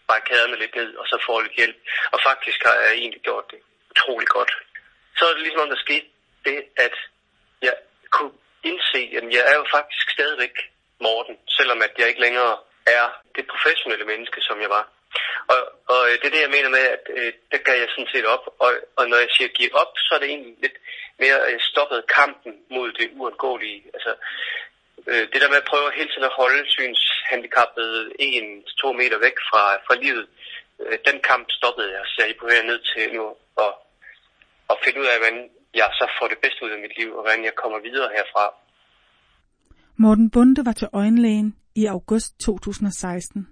barrikaderne 0.07 0.55
lidt 0.55 0.75
ned, 0.75 0.95
og 0.95 1.05
så 1.07 1.23
får 1.25 1.41
lidt 1.41 1.55
hjælp. 1.59 1.77
Og 2.13 2.19
faktisk 2.29 2.59
har 2.63 2.75
jeg 2.83 2.93
egentlig 2.93 3.21
gjort 3.21 3.45
det 3.51 3.59
utrolig 3.91 4.27
godt. 4.27 4.51
Så 5.17 5.25
er 5.25 5.33
det 5.33 5.41
ligesom 5.41 5.61
om, 5.61 5.69
der 5.69 5.85
skete 5.85 6.07
det, 6.45 6.57
at 6.85 6.95
jeg 7.61 7.75
kunne 8.15 8.33
indse, 8.69 9.01
at 9.17 9.23
jeg 9.35 9.43
er 9.51 9.55
jo 9.61 9.65
faktisk 9.77 10.05
stadigvæk 10.17 10.55
Morten, 11.05 11.35
selvom 11.57 11.81
at 11.81 11.93
jeg 11.97 12.07
ikke 12.07 12.25
længere 12.27 12.57
er 12.97 13.05
det 13.35 13.45
professionelle 13.53 14.05
menneske, 14.05 14.41
som 14.41 14.61
jeg 14.61 14.69
var. 14.69 14.85
Og, 15.53 15.61
og 15.93 16.01
øh, 16.09 16.13
det 16.19 16.25
er 16.27 16.35
det, 16.35 16.45
jeg 16.45 16.55
mener 16.57 16.69
med, 16.69 16.85
at 16.95 17.03
øh, 17.17 17.33
det 17.51 17.59
gav 17.67 17.75
jeg 17.79 17.89
sådan 17.91 18.13
set 18.13 18.25
op. 18.25 18.45
Og, 18.59 18.71
og 18.97 19.03
når 19.09 19.17
jeg 19.17 19.29
siger 19.35 19.47
give 19.47 19.75
op, 19.81 19.91
så 20.05 20.11
er 20.15 20.19
det 20.19 20.29
egentlig 20.29 20.55
lidt 20.65 20.77
mere 21.23 21.39
øh, 21.49 21.59
stoppet 21.59 22.01
kampen 22.17 22.53
mod 22.75 22.91
det 22.99 23.07
uundgåelige. 23.19 23.81
Altså, 23.95 24.11
øh, 25.09 25.25
det 25.31 25.41
der 25.41 25.49
med 25.49 25.61
at 25.63 25.69
prøve 25.71 25.97
hele 25.97 26.09
tiden 26.09 26.29
at 26.29 26.37
holde 26.41 26.61
synshandicappet 26.75 28.13
en 28.19 28.45
to 28.81 28.89
meter 28.93 29.17
væk 29.25 29.37
fra, 29.49 29.63
fra 29.87 29.95
livet, 30.03 30.27
øh, 30.83 30.97
den 31.07 31.17
kamp 31.29 31.45
stoppede 31.57 31.91
jeg, 31.95 32.03
så 32.05 32.17
jeg 32.25 32.35
på 32.39 32.45
ned 32.45 32.79
til 32.91 33.13
nu 33.13 33.23
og, 33.55 33.71
og 34.67 34.75
finde 34.83 34.99
ud 35.01 35.05
af, 35.05 35.17
hvordan 35.19 35.49
jeg 35.73 35.89
så 35.99 36.05
får 36.19 36.27
det 36.27 36.39
bedste 36.43 36.65
ud 36.65 36.71
af 36.75 36.79
mit 36.79 36.97
liv, 36.99 37.09
og 37.15 37.21
hvordan 37.21 37.43
jeg 37.43 37.55
kommer 37.55 37.79
videre 37.79 38.09
herfra. 38.15 38.45
Morten 39.97 40.29
Bunde 40.31 40.65
var 40.65 40.71
til 40.71 40.87
øjenlægen 40.93 41.55
i 41.75 41.85
august 41.85 42.39
2016. 42.39 43.47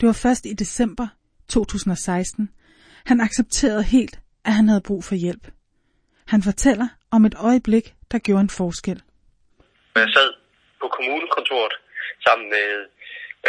Det 0.00 0.06
var 0.06 0.18
først 0.24 0.44
i 0.46 0.52
december 0.52 1.06
2016, 1.48 2.50
han 3.06 3.20
accepterede 3.20 3.82
helt, 3.82 4.16
at 4.44 4.52
han 4.52 4.68
havde 4.68 4.86
brug 4.88 5.04
for 5.04 5.14
hjælp. 5.14 5.44
Han 6.32 6.42
fortæller 6.42 6.88
om 7.16 7.24
et 7.24 7.36
øjeblik, 7.48 7.86
der 8.12 8.18
gjorde 8.18 8.40
en 8.40 8.56
forskel. 8.60 8.98
Jeg 9.94 10.10
sad 10.16 10.30
på 10.80 10.86
kommunekontoret 10.96 11.74
sammen 12.26 12.46
med 12.54 12.66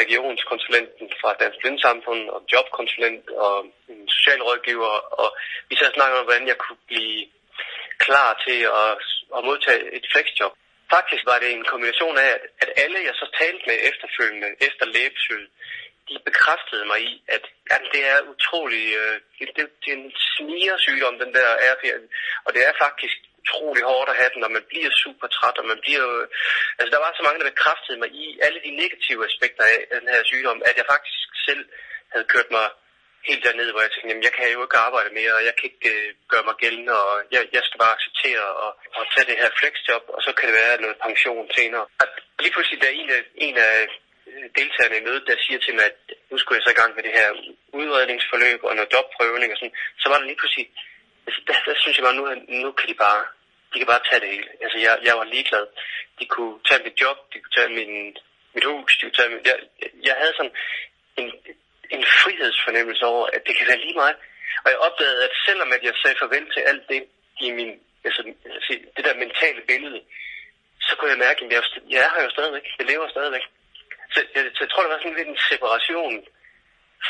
regionskonsulenten 0.02 1.08
fra 1.22 1.30
Dansk 1.42 1.58
Blindsamfund 1.62 2.24
og 2.36 2.40
jobkonsulent 2.52 3.26
og 3.46 3.56
en 3.92 4.02
socialrådgiver, 4.16 4.94
og 5.22 5.28
vi 5.70 5.76
sad 5.76 5.88
og 5.88 5.94
snakkede 5.98 6.20
om, 6.20 6.26
hvordan 6.26 6.48
jeg 6.52 6.58
kunne 6.64 6.82
blive 6.92 7.18
klar 8.06 8.30
til 8.46 8.60
at, 8.84 8.92
at 9.38 9.42
modtage 9.50 9.84
et 9.98 10.06
flexjob. 10.12 10.54
Faktisk 10.96 11.24
var 11.32 11.38
det 11.40 11.50
en 11.52 11.66
kombination 11.72 12.18
af, 12.18 12.32
at 12.64 12.70
alle 12.84 13.00
jeg 13.08 13.16
så 13.22 13.28
talte 13.42 13.64
med 13.70 13.78
efterfølgende, 13.90 14.50
efter 14.68 14.86
lægebesøget, 14.86 15.50
de 16.10 16.16
bekræftede 16.30 16.86
mig 16.92 17.00
i, 17.12 17.14
at 17.36 17.44
jamen, 17.70 17.90
det 17.94 18.02
er 18.14 18.20
utrolig, 18.34 18.86
øh, 19.02 19.16
det, 19.38 19.46
det, 19.56 19.64
det 19.84 19.90
er 19.94 20.00
en 20.04 20.14
snigersygdom, 20.36 21.16
den 21.24 21.34
der 21.38 21.50
RP, 21.74 21.84
og 22.46 22.50
det 22.56 22.62
er 22.68 22.82
faktisk 22.86 23.18
utrolig 23.42 23.84
hårdt 23.92 24.10
at 24.10 24.20
have 24.22 24.32
den, 24.36 24.44
og 24.48 24.52
man 24.58 24.66
bliver 24.72 24.92
super 25.04 25.28
træt, 25.28 25.58
og 25.62 25.66
man 25.72 25.80
bliver 25.86 26.06
øh, 26.18 26.28
altså 26.80 26.92
der 26.96 27.02
var 27.06 27.12
så 27.14 27.24
mange, 27.24 27.40
der 27.40 27.52
bekræftede 27.52 27.98
mig 28.02 28.10
i 28.24 28.26
alle 28.46 28.60
de 28.66 28.72
negative 28.84 29.22
aspekter 29.30 29.64
af 29.76 29.80
den 29.96 30.06
her 30.14 30.22
sygdom, 30.32 30.62
at 30.70 30.76
jeg 30.80 30.86
faktisk 30.94 31.30
selv 31.48 31.64
havde 32.14 32.28
kørt 32.34 32.50
mig 32.58 32.66
helt 33.30 33.44
dernede, 33.46 33.72
hvor 33.72 33.82
jeg 33.86 33.92
tænkte, 33.92 34.10
jamen, 34.10 34.28
jeg 34.28 34.34
kan 34.38 34.52
jo 34.52 34.64
ikke 34.66 34.84
arbejde 34.88 35.18
mere, 35.20 35.34
og 35.40 35.44
jeg 35.48 35.54
kan 35.56 35.66
ikke 35.72 35.90
øh, 35.96 36.08
gøre 36.32 36.46
mig 36.48 36.56
gældende, 36.64 36.94
og 37.06 37.14
jeg, 37.34 37.42
jeg 37.56 37.64
skal 37.66 37.80
bare 37.84 37.96
acceptere 37.98 38.46
og, 38.64 38.72
og 38.98 39.04
tage 39.14 39.28
det 39.30 39.42
her 39.42 39.52
flexjob, 39.60 40.04
og 40.16 40.20
så 40.26 40.32
kan 40.34 40.48
det 40.48 40.56
være 40.62 40.82
noget 40.84 41.02
pension 41.06 41.46
senere. 41.58 41.86
Og 42.02 42.08
lige 42.44 42.54
pludselig, 42.54 42.82
der 42.82 42.88
er 42.90 42.98
en 43.02 43.10
af, 43.18 43.22
en 43.48 43.58
af 43.70 43.76
øh, 44.32 44.46
deltagerne 44.60 44.98
i 44.98 45.06
mødet, 45.08 45.28
der 45.30 45.44
siger 45.46 45.60
til 45.60 45.74
mig, 45.76 45.86
at 45.92 45.98
nu 46.32 46.36
skulle 46.38 46.58
jeg 46.58 46.66
så 46.66 46.74
i 46.74 46.80
gang 46.82 46.92
med 46.96 47.04
det 47.08 47.14
her 47.20 47.28
udredningsforløb 47.80 48.60
og 48.64 48.76
noget 48.76 48.94
jobprøvning 48.94 49.52
og 49.52 49.58
sådan, 49.58 49.78
så 50.02 50.06
var 50.10 50.18
der 50.18 50.26
lige 50.30 50.40
pludselig, 50.42 50.66
altså, 51.28 51.40
der, 51.48 51.56
der 51.68 51.74
synes 51.82 51.98
jeg 51.98 52.06
bare, 52.06 52.20
nu, 52.20 52.26
nu 52.64 52.70
kan 52.78 52.90
de 52.90 52.98
bare, 53.06 53.24
de 53.72 53.78
kan 53.80 53.92
bare 53.94 54.08
tage 54.10 54.22
det 54.24 54.30
hele. 54.36 54.50
Altså, 54.64 54.78
jeg, 54.86 54.94
jeg 55.08 55.16
var 55.20 55.24
ligeglad. 55.24 55.66
De 56.20 56.26
kunne 56.34 56.56
tage 56.68 56.84
mit 56.84 57.02
job, 57.02 57.18
de 57.34 57.38
kunne 57.40 57.56
tage 57.58 57.70
min, 57.80 58.18
mit 58.56 58.66
hus, 58.70 58.98
de 58.98 59.02
kunne 59.06 59.18
tage 59.20 59.30
min, 59.30 59.42
jeg, 59.50 59.58
jeg 60.08 60.16
havde 60.22 60.34
sådan 60.38 60.56
en, 61.18 61.28
en 61.96 62.04
frihedsfornemmelse 62.22 63.04
over, 63.14 63.26
at 63.36 63.42
det 63.48 63.54
kan 63.58 63.68
være 63.68 63.84
lige 63.86 64.00
meget. 64.02 64.18
Og 64.64 64.68
jeg 64.72 64.80
opdagede, 64.88 65.24
at 65.28 65.34
selvom 65.46 65.70
at 65.76 65.84
jeg 65.88 65.94
sagde 66.02 66.20
farvel 66.20 66.46
til 66.56 66.62
alt 66.72 66.86
det 66.90 67.02
i 67.46 67.52
min, 67.58 67.72
altså, 68.08 68.22
altså 68.56 68.72
det 68.96 69.04
der 69.06 69.22
mentale 69.24 69.62
billede, 69.72 70.02
så 70.88 70.92
kunne 70.96 71.12
jeg 71.14 71.26
mærke, 71.28 71.40
at 71.46 71.52
jeg, 71.52 71.64
jeg 71.94 72.00
er 72.06 72.12
her 72.16 72.24
jo 72.24 72.30
stadigvæk. 72.30 72.66
Jeg 72.80 72.86
lever 72.92 73.08
stadigvæk. 73.10 73.46
Så 74.14 74.20
jeg, 74.36 74.44
så 74.56 74.60
jeg 74.64 74.70
tror, 74.70 74.84
der 74.84 74.90
var 74.90 75.02
sådan 75.02 75.18
lidt 75.18 75.28
en 75.28 75.46
separation 75.52 76.16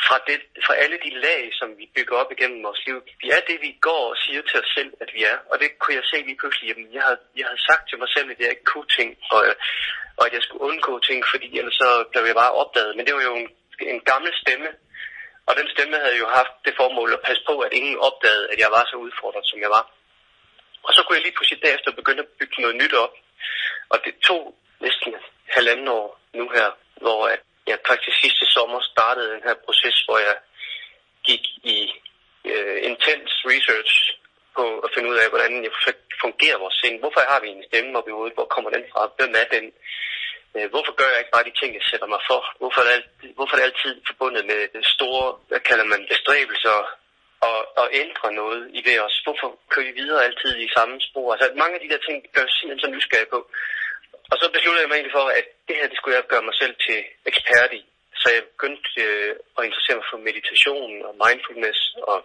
fra, 0.05 0.17
det, 0.27 0.37
fra 0.65 0.75
alle 0.83 0.97
de 1.05 1.11
lag, 1.25 1.41
som 1.59 1.69
vi 1.79 1.85
bygger 1.95 2.15
op 2.21 2.31
igennem 2.31 2.63
vores 2.63 2.81
liv. 2.87 2.97
Vi 3.21 3.27
er 3.29 3.41
det, 3.49 3.57
vi 3.61 3.71
går 3.87 4.03
og 4.11 4.17
siger 4.23 4.41
til 4.41 4.59
os 4.63 4.71
selv, 4.77 4.91
at 5.03 5.09
vi 5.15 5.21
er. 5.23 5.37
Og 5.51 5.55
det 5.61 5.69
kunne 5.79 5.95
jeg 5.99 6.05
se 6.11 6.17
lige 6.27 6.39
pludselig. 6.41 6.67
Jamen, 6.69 6.93
jeg, 6.93 7.03
havde, 7.07 7.19
jeg 7.37 7.45
havde 7.49 7.65
sagt 7.69 7.89
til 7.89 7.97
mig 7.99 8.09
selv, 8.15 8.27
at 8.31 8.39
jeg 8.39 8.49
ikke 8.49 8.71
kunne 8.73 8.89
ting, 8.97 9.09
og, 9.31 9.41
og 10.17 10.23
at 10.27 10.33
jeg 10.33 10.43
skulle 10.43 10.65
undgå 10.69 10.93
ting, 10.99 11.19
fordi 11.31 11.47
ellers 11.59 11.77
så 11.83 11.89
blev 12.11 12.23
jeg 12.29 12.35
bare 12.43 12.57
opdaget. 12.61 12.95
Men 12.95 13.05
det 13.05 13.13
var 13.15 13.23
jo 13.29 13.35
en, 13.35 13.49
en 13.93 13.99
gammel 14.11 14.31
stemme, 14.43 14.69
og 15.47 15.53
den 15.59 15.67
stemme 15.73 15.97
havde 16.03 16.17
jo 16.23 16.27
haft 16.27 16.53
det 16.65 16.73
formål 16.79 17.13
at 17.13 17.25
passe 17.27 17.43
på, 17.49 17.59
at 17.59 17.73
ingen 17.73 17.97
opdagede, 18.07 18.51
at 18.51 18.59
jeg 18.59 18.71
var 18.71 18.83
så 18.85 18.95
udfordret, 18.95 19.45
som 19.47 19.59
jeg 19.61 19.69
var. 19.69 19.85
Og 20.83 20.93
så 20.93 21.03
kunne 21.03 21.15
jeg 21.17 21.23
lige 21.23 21.37
pludselig 21.37 21.61
derefter 21.63 21.91
begynde 21.91 22.23
at 22.23 22.33
bygge 22.39 22.61
noget 22.61 22.75
nyt 22.75 22.93
op. 22.93 23.13
Og 23.89 23.97
det 24.05 24.13
tog 24.27 24.55
næsten 24.79 25.15
halvanden 25.57 25.87
år 25.87 26.19
nu 26.33 26.49
her, 26.49 26.69
hvor 27.01 27.29
jeg 27.67 27.77
faktisk 27.87 28.17
sidste 28.21 28.45
sommer 28.45 28.79
startede 28.93 29.33
den 29.33 29.43
her 29.43 29.55
proces, 29.65 29.97
hvor 30.05 30.17
jeg 30.17 30.35
gik 31.23 31.43
i 31.63 31.77
øh, 32.45 32.77
intens 32.89 33.31
research 33.51 33.93
på 34.55 34.63
at 34.79 34.89
finde 34.93 35.09
ud 35.09 35.17
af, 35.23 35.29
hvordan 35.29 35.63
jeg 35.63 35.71
fungerer 36.23 36.57
vores 36.57 36.75
sind. 36.81 36.99
Hvorfor 36.99 37.21
har 37.31 37.39
vi 37.41 37.49
en 37.49 37.63
stemme 37.69 37.97
og 37.97 38.03
i 38.07 38.11
hovedet? 38.11 38.37
Hvor 38.37 38.45
kommer 38.45 38.69
den 38.69 38.85
fra? 38.91 39.11
Hvem 39.17 39.33
er 39.41 39.47
den? 39.55 39.65
Øh, 40.55 40.67
hvorfor 40.73 40.93
gør 40.99 41.09
jeg 41.11 41.19
ikke 41.21 41.35
bare 41.35 41.47
de 41.49 41.59
ting, 41.59 41.71
jeg 41.73 41.85
sætter 41.91 42.07
mig 42.13 42.21
for? 42.29 42.41
Hvorfor 42.61 42.79
er 42.81 42.85
det, 42.87 42.95
altid, 42.97 43.29
hvorfor 43.37 43.53
er 43.53 43.59
det 43.59 43.69
altid 43.69 43.91
forbundet 44.09 44.43
med 44.51 44.83
store, 44.95 45.25
hvad 45.49 45.61
kalder 45.69 45.85
man, 45.93 46.01
bestræbelser 46.11 46.77
og, 47.49 47.59
og 47.81 47.87
ændre 48.03 48.27
noget 48.41 48.61
i 48.77 48.79
ved 48.87 48.97
os? 49.05 49.15
Hvorfor 49.25 49.47
kører 49.71 49.87
vi 49.89 49.99
videre 50.01 50.25
altid 50.27 50.51
i 50.57 50.73
samme 50.77 50.95
spor? 51.07 51.27
Altså 51.33 51.47
mange 51.61 51.75
af 51.75 51.81
de 51.81 51.91
der 51.93 52.01
ting 52.07 52.17
gør 52.33 52.45
jeg 52.47 52.53
simpelthen 52.53 52.83
så 52.83 52.89
nysgerrig 52.95 53.29
på. 53.35 53.39
Og 54.31 54.35
så 54.41 54.45
besluttede 54.55 54.83
jeg 54.83 54.89
mig 54.89 54.97
egentlig 54.97 55.17
for, 55.19 55.27
at 55.39 55.45
det 55.67 55.75
her, 55.77 55.87
det 55.91 55.97
skulle 55.97 56.17
jeg 56.17 56.31
gøre 56.33 56.47
mig 56.47 56.55
selv 56.61 56.75
til 56.85 56.99
ekspert 57.31 57.71
i. 57.79 57.83
Så 58.21 58.27
jeg 58.35 58.43
begyndte 58.53 58.89
øh, 59.05 59.31
at 59.57 59.65
interessere 59.67 59.97
mig 59.99 60.07
for 60.11 60.17
meditation 60.29 60.91
og 61.07 61.13
mindfulness, 61.25 61.79
og 62.11 62.17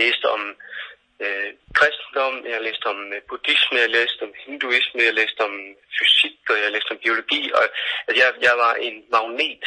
læste 0.00 0.26
om 0.36 0.42
øh, 1.24 1.48
kristendom, 1.78 2.34
jeg 2.46 2.54
har 2.58 2.66
læst 2.68 2.84
om 2.92 2.98
øh, 3.14 3.20
buddhisme, 3.28 3.78
jeg 3.78 3.86
har 3.88 3.96
læst 4.00 4.18
om 4.24 4.32
hinduisme, 4.44 4.98
jeg 5.02 5.10
har 5.12 5.20
læst 5.22 5.38
om 5.46 5.54
øh, 5.68 5.74
fysik, 5.98 6.38
og 6.50 6.56
jeg 6.58 6.66
har 6.68 6.76
læst 6.76 6.90
om 6.92 6.98
biologi. 7.04 7.42
Og 7.56 7.62
at 8.08 8.14
jeg, 8.20 8.28
jeg 8.46 8.54
var 8.64 8.74
en 8.86 8.96
magnet 9.14 9.66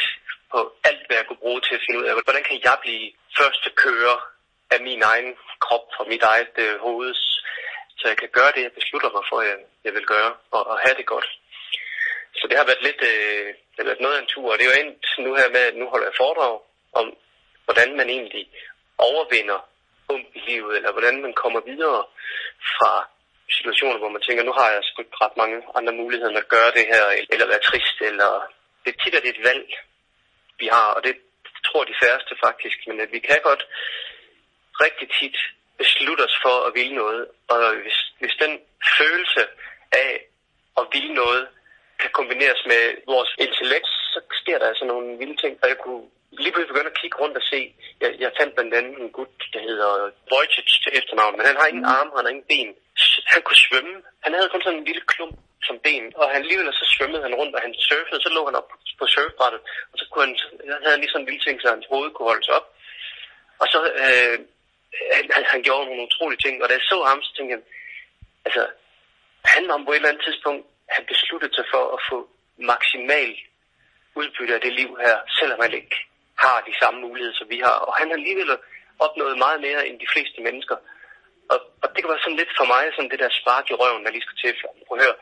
på 0.52 0.58
alt, 0.88 1.02
hvad 1.06 1.16
jeg 1.16 1.26
kunne 1.26 1.44
bruge 1.44 1.60
til 1.60 1.74
at 1.74 1.84
finde 1.84 2.00
ud 2.00 2.06
af, 2.08 2.12
hvordan 2.26 2.44
kan 2.48 2.58
jeg 2.66 2.76
blive 2.84 3.06
første 3.38 3.68
kører 3.84 4.16
af 4.74 4.80
min 4.88 5.02
egen 5.12 5.30
krop 5.64 5.88
og 6.00 6.06
mit 6.12 6.22
eget 6.32 6.54
øh, 6.64 6.74
hoved, 6.86 7.14
så 7.98 8.04
jeg 8.10 8.16
kan 8.16 8.30
gøre 8.38 8.52
det, 8.54 8.62
jeg 8.62 8.78
beslutter 8.80 9.10
mig 9.16 9.24
for, 9.30 9.38
at 9.40 9.48
jeg, 9.50 9.58
jeg 9.84 9.92
vil 9.96 10.06
gøre, 10.14 10.32
og, 10.50 10.62
og 10.70 10.76
have 10.84 10.96
det 11.00 11.06
godt. 11.06 11.28
Så 12.38 12.44
det 12.48 12.56
har 12.58 12.66
været 12.70 12.82
lidt, 12.88 13.00
øh, 13.12 13.46
det 13.72 13.78
har 13.78 13.90
været 13.90 14.04
noget 14.04 14.16
af 14.16 14.20
en 14.20 14.32
tur, 14.34 14.52
og 14.52 14.58
det 14.58 14.64
er 14.64 14.70
jo 14.72 14.80
endt 14.82 15.06
nu 15.24 15.30
her 15.40 15.48
med, 15.56 15.62
at 15.70 15.76
nu 15.76 15.86
holder 15.92 16.06
jeg 16.06 16.20
foredrag 16.22 16.54
om, 17.00 17.06
hvordan 17.64 17.96
man 17.96 18.08
egentlig 18.10 18.44
overvinder 18.98 19.58
bump 20.08 20.28
i 20.38 20.40
livet, 20.50 20.76
eller 20.76 20.92
hvordan 20.92 21.22
man 21.22 21.34
kommer 21.42 21.60
videre 21.60 22.02
fra 22.76 22.92
situationer, 23.58 23.98
hvor 23.98 24.08
man 24.08 24.22
tænker, 24.22 24.42
nu 24.44 24.52
har 24.52 24.68
jeg 24.70 24.80
sgu 24.84 25.02
ikke 25.02 25.22
ret 25.24 25.36
mange 25.36 25.58
andre 25.78 25.92
muligheder 25.92 26.30
end 26.30 26.42
at 26.42 26.48
gøre 26.48 26.70
det 26.78 26.86
her, 26.92 27.04
eller 27.32 27.46
være 27.46 27.66
trist, 27.68 27.98
eller 28.00 28.30
det 28.84 28.90
er 28.94 29.02
tit, 29.02 29.14
at 29.14 29.22
det 29.22 29.30
er 29.30 29.38
et 29.38 29.48
valg, 29.50 29.66
vi 30.58 30.66
har, 30.66 30.88
og 30.96 31.04
det 31.04 31.14
tror 31.66 31.84
de 31.84 32.00
færreste 32.02 32.34
faktisk, 32.46 32.78
men 32.86 33.00
at 33.00 33.12
vi 33.12 33.18
kan 33.18 33.40
godt 33.42 33.62
rigtig 34.84 35.08
tit 35.20 35.36
beslutte 35.78 36.22
os 36.28 36.36
for 36.44 36.56
at 36.66 36.74
ville 36.74 36.94
noget, 36.94 37.28
og 37.48 37.74
hvis, 37.84 37.98
hvis 38.20 38.36
den 38.42 38.52
følelse 38.98 39.42
af 39.92 40.12
at 40.80 40.84
ville 40.92 41.14
noget 41.14 41.48
kan 42.00 42.10
kombineres 42.10 42.62
med 42.66 42.82
vores 43.06 43.34
intellekt, 43.38 43.88
så 44.12 44.20
sker 44.40 44.58
der 44.58 44.68
altså 44.68 44.84
nogle 44.84 45.18
vilde 45.18 45.36
ting, 45.42 45.58
og 45.62 45.68
jeg 45.68 45.78
kunne 45.78 46.04
lige 46.42 46.52
pludselig 46.52 46.72
begynde 46.72 46.92
at 46.92 47.00
kigge 47.00 47.18
rundt 47.22 47.36
og 47.40 47.44
se. 47.52 47.60
Jeg, 48.02 48.10
jeg 48.22 48.30
fandt 48.38 48.54
blandt 48.54 48.74
andet 48.78 48.94
en 49.02 49.10
gut, 49.18 49.34
der 49.54 49.60
hedder 49.68 49.90
Wojcic 50.32 50.68
til 50.82 50.92
efternavn, 50.98 51.36
men 51.36 51.46
han 51.50 51.56
har 51.60 51.66
ingen 51.66 51.86
mm. 51.88 51.94
arme, 51.96 52.10
han 52.16 52.24
har 52.26 52.34
ingen 52.34 52.50
ben. 52.52 52.70
Han 53.32 53.42
kunne 53.42 53.62
svømme. 53.66 53.94
Han 54.24 54.32
havde 54.34 54.48
kun 54.50 54.62
sådan 54.62 54.78
en 54.78 54.88
lille 54.90 55.04
klump 55.12 55.36
som 55.68 55.76
ben, 55.86 56.04
og 56.20 56.24
han 56.32 56.42
alligevel 56.42 56.72
så 56.72 56.86
svømmede 56.94 57.22
han 57.26 57.34
rundt, 57.40 57.54
og 57.56 57.60
han 57.66 57.74
surfede, 57.74 58.20
så 58.22 58.30
lå 58.36 58.42
han 58.48 58.58
op 58.60 58.68
på 58.98 59.06
surfbrættet, 59.14 59.60
og 59.92 59.96
så 59.98 60.04
kunne 60.10 60.24
han, 60.26 60.34
havde 60.82 60.94
han 60.94 61.00
lige 61.00 61.12
sådan 61.12 61.22
en 61.24 61.30
lille 61.30 61.44
ting, 61.44 61.56
så 61.60 61.68
hans 61.74 61.86
hoved 61.92 62.10
kunne 62.12 62.30
holde 62.32 62.44
sig 62.44 62.54
op. 62.58 62.66
Og 63.62 63.66
så, 63.72 63.80
øh, 64.04 64.38
han, 65.34 65.44
han 65.52 65.62
gjorde 65.66 65.86
nogle 65.86 66.06
utrolige 66.08 66.42
ting, 66.44 66.54
og 66.62 66.68
da 66.68 66.74
jeg 66.74 66.86
så 66.92 66.98
ham, 67.10 67.22
så 67.22 67.30
tænkte 67.36 67.52
jeg, 67.54 67.62
altså, 68.46 68.62
han 69.44 69.68
var 69.68 69.76
på 69.84 69.92
et 69.92 69.96
eller 69.96 70.08
andet 70.08 70.24
tidspunkt, 70.24 70.62
han 70.96 71.04
besluttede 71.12 71.54
sig 71.54 71.66
for 71.72 71.84
at 71.96 72.00
få 72.10 72.18
maksimal 72.72 73.30
udbytte 74.20 74.54
af 74.54 74.60
det 74.60 74.72
liv 74.72 74.90
her, 75.04 75.16
selvom 75.38 75.60
han 75.64 75.72
ikke 75.80 75.96
har 76.44 76.56
de 76.68 76.74
samme 76.80 77.00
muligheder, 77.00 77.36
som 77.38 77.48
vi 77.54 77.58
har. 77.68 77.78
Og 77.88 77.92
han 77.96 78.08
har 78.08 78.16
alligevel 78.16 78.50
opnået 78.98 79.38
meget 79.38 79.60
mere 79.60 79.86
end 79.88 80.00
de 80.00 80.12
fleste 80.12 80.40
mennesker. 80.46 80.76
Og, 81.52 81.58
og 81.82 81.86
det 81.92 81.98
kan 82.00 82.12
være 82.12 82.24
sådan 82.24 82.40
lidt 82.42 82.52
for 82.58 82.66
mig, 82.74 82.82
sådan 82.90 83.10
det 83.10 83.18
der 83.18 83.38
spark 83.40 83.70
i 83.70 83.74
røven, 83.74 84.04
der 84.04 84.10
lige 84.10 84.26
skal 84.26 84.38
til. 84.42 84.52
Prøv 84.86 84.98
at 84.98 85.04
høre. 85.04 85.16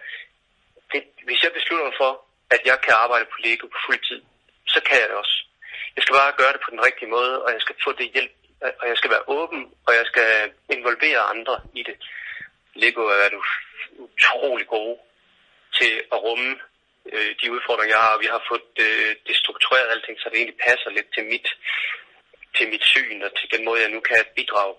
Det, 0.93 1.03
hvis 1.27 1.43
jeg 1.45 1.53
beslutter 1.53 1.85
mig 1.87 1.97
for, 2.03 2.13
at 2.55 2.63
jeg 2.71 2.79
kan 2.85 2.95
arbejde 3.05 3.27
på 3.33 3.39
Lego 3.45 3.67
på 3.67 3.79
fuld 3.87 4.01
tid, 4.09 4.21
så 4.75 4.81
kan 4.87 5.01
jeg 5.01 5.09
det 5.09 5.17
også. 5.23 5.37
Jeg 5.97 6.03
skal 6.03 6.15
bare 6.21 6.39
gøre 6.41 6.53
det 6.53 6.63
på 6.65 6.71
den 6.71 6.85
rigtige 6.87 7.11
måde, 7.17 7.43
og 7.45 7.53
jeg 7.53 7.61
skal 7.61 7.77
få 7.85 7.93
det 7.93 8.13
hjælp, 8.15 8.33
og 8.81 8.89
jeg 8.91 8.97
skal 8.97 9.11
være 9.11 9.29
åben, 9.37 9.63
og 9.87 9.93
jeg 9.99 10.07
skal 10.07 10.53
involvere 10.77 11.21
andre 11.35 11.61
i 11.75 11.83
det. 11.83 11.97
Lego 12.75 13.01
er 13.01 13.17
været 13.23 13.35
utrolig 13.99 14.67
gode 14.67 14.99
til 15.79 15.93
at 16.13 16.23
rumme 16.23 16.61
øh, 17.13 17.31
de 17.41 17.53
udfordringer, 17.57 17.97
jeg 17.97 18.05
har. 18.09 18.23
Vi 18.25 18.29
har 18.35 18.43
fået 18.51 18.71
øh, 18.87 19.11
det 19.27 19.37
struktureret 19.43 19.91
alting, 19.95 20.17
så 20.19 20.29
det 20.29 20.39
egentlig 20.39 20.65
passer 20.69 20.91
lidt 20.91 21.11
til 21.15 21.25
mit, 21.33 21.49
til 22.57 22.67
mit 22.73 22.85
syn 22.95 23.23
og 23.27 23.31
til 23.39 23.49
den 23.55 23.65
måde, 23.65 23.83
jeg 23.85 23.91
nu 23.95 24.01
kan 24.01 24.25
bidrage. 24.37 24.75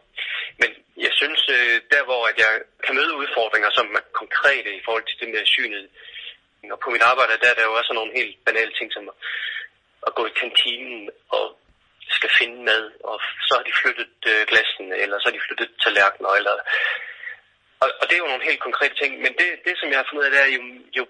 Men 0.62 0.70
jeg 1.06 1.14
synes, 1.20 1.42
øh, 1.58 1.76
der 1.94 2.04
hvor 2.08 2.22
at 2.32 2.38
jeg 2.46 2.54
kan 2.86 2.96
møde 2.96 3.14
udfordringer, 3.22 3.70
som 3.78 3.88
er 4.00 4.04
konkrete 4.22 4.70
i 4.76 4.82
forhold 4.86 5.06
til 5.08 5.20
det 5.22 5.30
med 5.30 5.46
synet, 5.46 5.90
og 6.74 6.80
på 6.84 6.90
mit 6.90 7.08
arbejde, 7.12 7.42
der 7.42 7.50
er 7.50 7.58
der 7.58 7.66
jo 7.70 7.74
også 7.80 7.94
nogle 7.94 8.12
helt 8.20 8.36
banale 8.46 8.74
ting, 8.78 8.94
som 8.94 9.10
at, 9.12 9.16
at 10.08 10.16
gå 10.18 10.24
i 10.26 10.38
kantinen 10.42 11.10
og 11.30 11.46
skal 12.18 12.32
finde 12.40 12.58
mad, 12.64 12.84
og 13.10 13.18
så 13.48 13.52
har 13.58 13.64
de 13.64 13.80
flyttet 13.82 14.18
øh, 14.32 14.42
glassen, 14.52 14.94
eller 14.94 15.18
så 15.20 15.26
har 15.28 15.36
de 15.38 15.46
flyttet 15.48 15.70
tallerkener, 15.84 16.30
eller 16.40 16.56
og, 17.84 17.90
og 18.00 18.04
det 18.08 18.14
er 18.16 18.24
jo 18.24 18.32
nogle 18.34 18.50
helt 18.50 18.66
konkrete 18.68 18.96
ting, 19.02 19.12
men 19.24 19.32
det, 19.40 19.48
det 19.66 19.74
som 19.78 19.90
jeg 19.90 20.00
har 20.00 20.08
fundet 20.08 20.22
ud 20.22 20.28
af, 20.28 20.32
det 20.32 20.42
er, 20.46 20.52
jo, 20.58 20.62
jo 21.00 21.06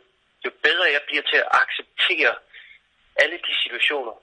jo 0.45 0.51
bedre 0.67 0.93
jeg 0.95 1.01
bliver 1.07 1.23
til 1.31 1.37
at 1.43 1.51
acceptere 1.61 2.33
alle 3.15 3.37
de 3.47 3.53
situationer, 3.63 4.15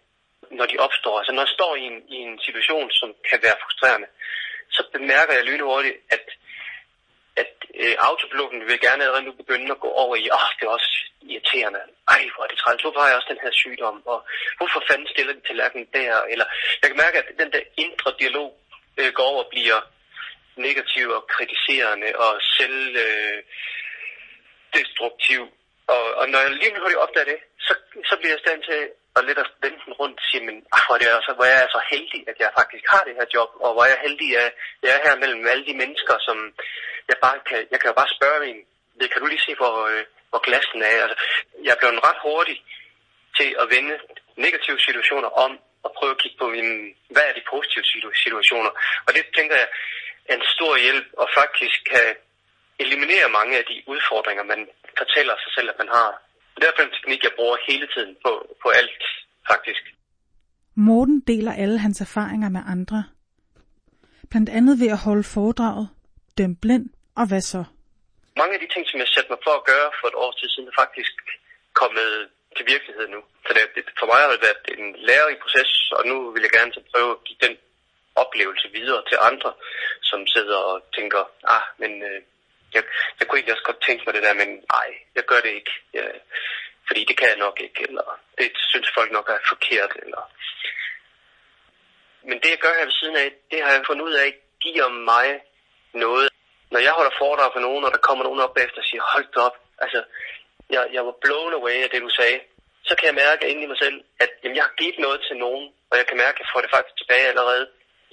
når 0.51 0.67
de 0.67 0.77
opstår. 0.79 1.19
Altså 1.19 1.33
når 1.33 1.43
jeg 1.43 1.57
står 1.59 1.73
i 1.77 1.85
en, 1.91 1.99
i 2.09 2.17
en 2.27 2.41
situation, 2.47 2.91
som 2.91 3.09
kan 3.31 3.39
være 3.43 3.61
frustrerende, 3.63 4.09
så 4.77 4.83
bemærker 4.93 5.35
jeg 5.35 5.45
lynhurtigt, 5.45 5.97
at, 6.11 6.27
at 7.37 7.53
øh, 7.83 7.95
autopiloten 7.99 8.61
vil 8.69 8.81
gerne 8.81 9.03
allerede 9.03 9.27
nu 9.29 9.33
begynde 9.33 9.71
at 9.71 9.81
gå 9.81 9.91
over 10.03 10.17
i, 10.17 10.25
åh, 10.39 10.51
det 10.57 10.65
er 10.67 10.77
også 10.79 10.93
irriterende. 11.23 11.81
Ej, 12.09 12.23
hvor 12.35 12.45
er 12.45 12.49
det 12.49 12.59
træls. 12.59 12.83
Hvorfor 12.83 13.01
har 13.01 13.09
jeg 13.09 13.17
også 13.17 13.33
den 13.35 13.45
her 13.45 13.53
sygdom? 13.63 14.07
Og 14.07 14.19
hvorfor 14.59 14.83
fanden 14.89 15.09
stiller 15.09 15.33
de 15.33 15.47
tallerkenen 15.47 15.89
der? 15.93 16.23
Eller 16.33 16.47
jeg 16.81 16.89
kan 16.89 17.03
mærke, 17.05 17.19
at 17.19 17.29
den 17.39 17.53
der 17.53 17.63
indre 17.77 18.11
dialog 18.19 18.51
øh, 18.99 19.13
går 19.13 19.27
over 19.33 19.43
og 19.45 19.51
bliver 19.51 19.81
negativ 20.57 21.09
og 21.11 21.27
kritiserende 21.27 22.09
og 22.25 22.33
selv 22.59 22.97
øh, 23.07 23.39
destruktiv 24.75 25.41
og, 25.87 26.05
og 26.21 26.25
når 26.29 26.41
jeg 26.41 26.51
lige 26.51 26.81
hurtigt 26.81 27.05
opdager 27.05 27.29
det, 27.33 27.39
så, 27.67 27.73
så 28.09 28.15
bliver 28.17 28.33
jeg 28.33 28.41
i 28.41 28.45
stand 28.45 28.63
til 28.63 28.81
at 29.17 29.25
lidt 29.29 29.39
at 29.45 29.51
vende 29.63 29.81
den 29.87 29.93
rundt 30.01 30.19
og 30.23 30.27
sige, 30.31 30.45
men 30.49 30.57
ach, 30.75 30.85
hvor, 30.87 30.95
er 30.95 31.01
det 31.01 31.09
altså, 31.19 31.33
hvor 31.39 31.45
er 31.45 31.75
så 31.77 31.81
heldig, 31.93 32.21
at 32.31 32.37
jeg 32.43 32.57
faktisk 32.59 32.85
har 32.93 33.03
det 33.09 33.15
her 33.19 33.27
job, 33.35 33.51
og 33.65 33.71
hvor 33.73 33.85
jeg 33.85 33.97
er 33.97 34.07
heldig, 34.07 34.29
at 34.45 34.53
jeg 34.83 34.91
er 34.97 35.01
her 35.07 35.17
mellem 35.23 35.47
alle 35.53 35.67
de 35.71 35.77
mennesker, 35.83 36.15
som 36.27 36.37
jeg 37.11 37.17
bare 37.25 37.39
kan, 37.49 37.61
jeg 37.73 37.79
kan 37.81 37.91
jo 37.91 37.97
bare 38.01 38.17
spørge 38.19 38.41
en, 38.51 38.59
kan 39.13 39.21
du 39.21 39.27
lige 39.27 39.47
se, 39.47 39.55
hvor, 39.61 39.77
øh, 39.93 40.05
hvor 40.31 40.43
glassen 40.47 40.83
er? 40.83 40.97
Altså, 41.05 41.17
jeg 41.65 41.73
er 41.73 41.81
blevet 41.81 42.05
ret 42.09 42.21
hurtig 42.27 42.57
til 43.39 43.49
at 43.63 43.67
vende 43.75 43.95
negative 44.47 44.79
situationer 44.87 45.31
om, 45.47 45.53
og 45.85 45.91
prøve 45.99 46.15
at 46.15 46.23
kigge 46.23 46.39
på, 46.39 46.47
jamen, 46.53 46.95
hvad 47.15 47.25
er 47.27 47.35
de 47.35 47.51
positive 47.55 47.85
situationer? 48.25 48.73
Og 49.07 49.11
det 49.15 49.25
tænker 49.37 49.57
jeg 49.57 49.69
er 50.29 50.35
en 50.35 50.45
stor 50.55 50.77
hjælp, 50.77 51.07
og 51.23 51.29
faktisk 51.41 51.79
kan 51.93 52.09
eliminere 52.79 53.29
mange 53.39 53.59
af 53.59 53.65
de 53.65 53.83
udfordringer, 53.87 54.45
man 54.45 54.61
fortæller 55.01 55.35
sig 55.43 55.53
selv, 55.57 55.69
at 55.73 55.79
man 55.83 55.89
har. 55.89 56.11
Det 56.57 56.65
er 56.65 56.83
en 56.83 56.97
teknik, 56.99 57.23
jeg 57.23 57.35
bruger 57.39 57.57
hele 57.69 57.87
tiden 57.95 58.17
på, 58.25 58.33
på 58.63 58.69
alt, 58.81 59.03
faktisk. 59.51 59.83
Morten 60.75 61.21
deler 61.31 61.53
alle 61.53 61.79
hans 61.79 62.01
erfaringer 62.01 62.49
med 62.57 62.63
andre. 62.75 63.05
Blandt 64.31 64.51
andet 64.59 64.75
ved 64.81 64.91
at 64.97 65.05
holde 65.07 65.25
foredraget, 65.37 65.89
Døm 66.39 66.55
blind 66.63 66.87
og 67.21 67.25
hvad 67.29 67.45
så? 67.53 67.63
Mange 68.41 68.55
af 68.55 68.61
de 68.61 68.69
ting, 68.75 68.85
som 68.89 68.99
jeg 69.03 69.09
satte 69.15 69.31
mig 69.33 69.41
for 69.47 69.55
at 69.61 69.67
gøre 69.73 69.91
for 70.01 70.07
et 70.09 70.19
år 70.25 70.33
siden, 70.37 70.69
er 70.69 70.77
faktisk 70.83 71.15
kommet 71.81 72.09
til 72.57 72.65
virkelighed 72.75 73.07
nu. 73.15 73.21
Så 73.47 73.51
det, 73.57 73.63
det, 73.75 73.83
for 74.01 74.07
mig 74.11 74.21
har 74.23 74.31
det 74.35 74.43
været 74.49 74.63
en 74.75 74.87
lærerig 75.09 75.39
proces, 75.45 75.73
og 75.97 76.03
nu 76.11 76.17
vil 76.33 76.45
jeg 76.47 76.55
gerne 76.59 76.73
så 76.77 76.83
prøve 76.93 77.11
at 77.17 77.25
give 77.27 77.41
den 77.47 77.55
oplevelse 78.23 78.69
videre 78.79 79.03
til 79.11 79.19
andre, 79.31 79.51
som 80.11 80.21
sidder 80.35 80.59
og 80.71 80.77
tænker, 80.97 81.23
ah, 81.57 81.65
men 81.83 81.93
øh, 82.09 82.21
jeg, 82.75 82.83
jeg 83.19 83.25
kunne 83.27 83.39
egentlig 83.39 83.55
også 83.55 83.69
godt 83.71 83.85
tænke 83.87 84.03
mig 84.05 84.15
det 84.15 84.23
der, 84.23 84.35
men 84.35 84.49
nej, 84.75 84.89
jeg 85.17 85.25
gør 85.31 85.41
det 85.41 85.53
ikke. 85.59 85.73
Jeg, 85.93 86.07
fordi 86.87 87.05
det 87.09 87.17
kan 87.17 87.29
jeg 87.29 87.45
nok 87.47 87.61
ikke, 87.61 87.81
eller 87.89 88.21
det 88.39 88.51
synes 88.73 88.89
folk 88.95 89.11
nok 89.13 89.29
er 89.29 89.39
forkert. 89.53 89.93
Eller. 90.05 90.23
Men 92.29 92.37
det 92.43 92.51
jeg 92.51 92.59
gør 92.59 92.75
her 92.79 92.85
ved 92.85 92.99
siden 93.01 93.17
af, 93.17 93.29
det 93.51 93.63
har 93.65 93.71
jeg 93.73 93.87
fundet 93.87 94.05
ud 94.09 94.13
af, 94.13 94.29
giver 94.61 94.89
mig 94.89 95.29
noget. 96.05 96.29
Når 96.71 96.81
jeg 96.81 96.93
holder 96.99 97.19
foredrag 97.19 97.51
for 97.53 97.61
nogen, 97.61 97.85
og 97.85 97.91
der 97.93 98.07
kommer 98.09 98.25
nogen 98.25 98.41
op 98.41 98.57
efter 98.65 98.79
og 98.79 98.85
siger, 98.85 99.03
hold 99.13 99.27
da 99.35 99.41
op, 99.41 99.57
altså, 99.85 100.01
jeg, 100.71 100.83
jeg 100.93 101.03
var 101.07 101.15
blown 101.25 101.53
away 101.59 101.79
af 101.85 101.91
det, 101.91 102.03
du 102.03 102.13
sagde, 102.21 102.41
så 102.89 102.93
kan 102.97 103.07
jeg 103.07 103.21
mærke 103.25 103.49
inde 103.51 103.63
i 103.63 103.71
mig 103.73 103.79
selv, 103.85 103.99
at 104.25 104.31
jamen, 104.43 104.57
jeg 104.57 104.65
har 104.65 104.75
givet 104.81 104.99
noget 104.99 105.21
til 105.29 105.37
nogen, 105.45 105.65
og 105.91 105.95
jeg 105.99 106.07
kan 106.07 106.17
mærke, 106.25 106.37
at 106.37 106.43
jeg 106.43 106.53
får 106.53 106.61
det 106.61 106.71
faktisk 106.75 106.97
tilbage 106.99 107.29
allerede 107.33 107.65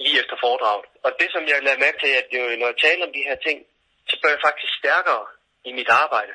lige 0.04 0.20
efter 0.22 0.36
foredraget. 0.44 0.86
Og 1.06 1.10
det, 1.20 1.28
som 1.34 1.42
jeg 1.48 1.62
lader 1.62 1.84
mærke 1.84 1.98
til, 2.04 2.12
at 2.20 2.26
jo, 2.34 2.42
når 2.60 2.66
jeg 2.72 2.78
taler 2.86 3.06
om 3.06 3.12
de 3.12 3.26
her 3.28 3.38
ting, 3.46 3.58
så 4.10 4.16
blev 4.20 4.30
jeg 4.32 4.46
faktisk 4.48 4.72
stærkere 4.80 5.24
i 5.68 5.72
mit 5.78 5.90
arbejde. 6.04 6.32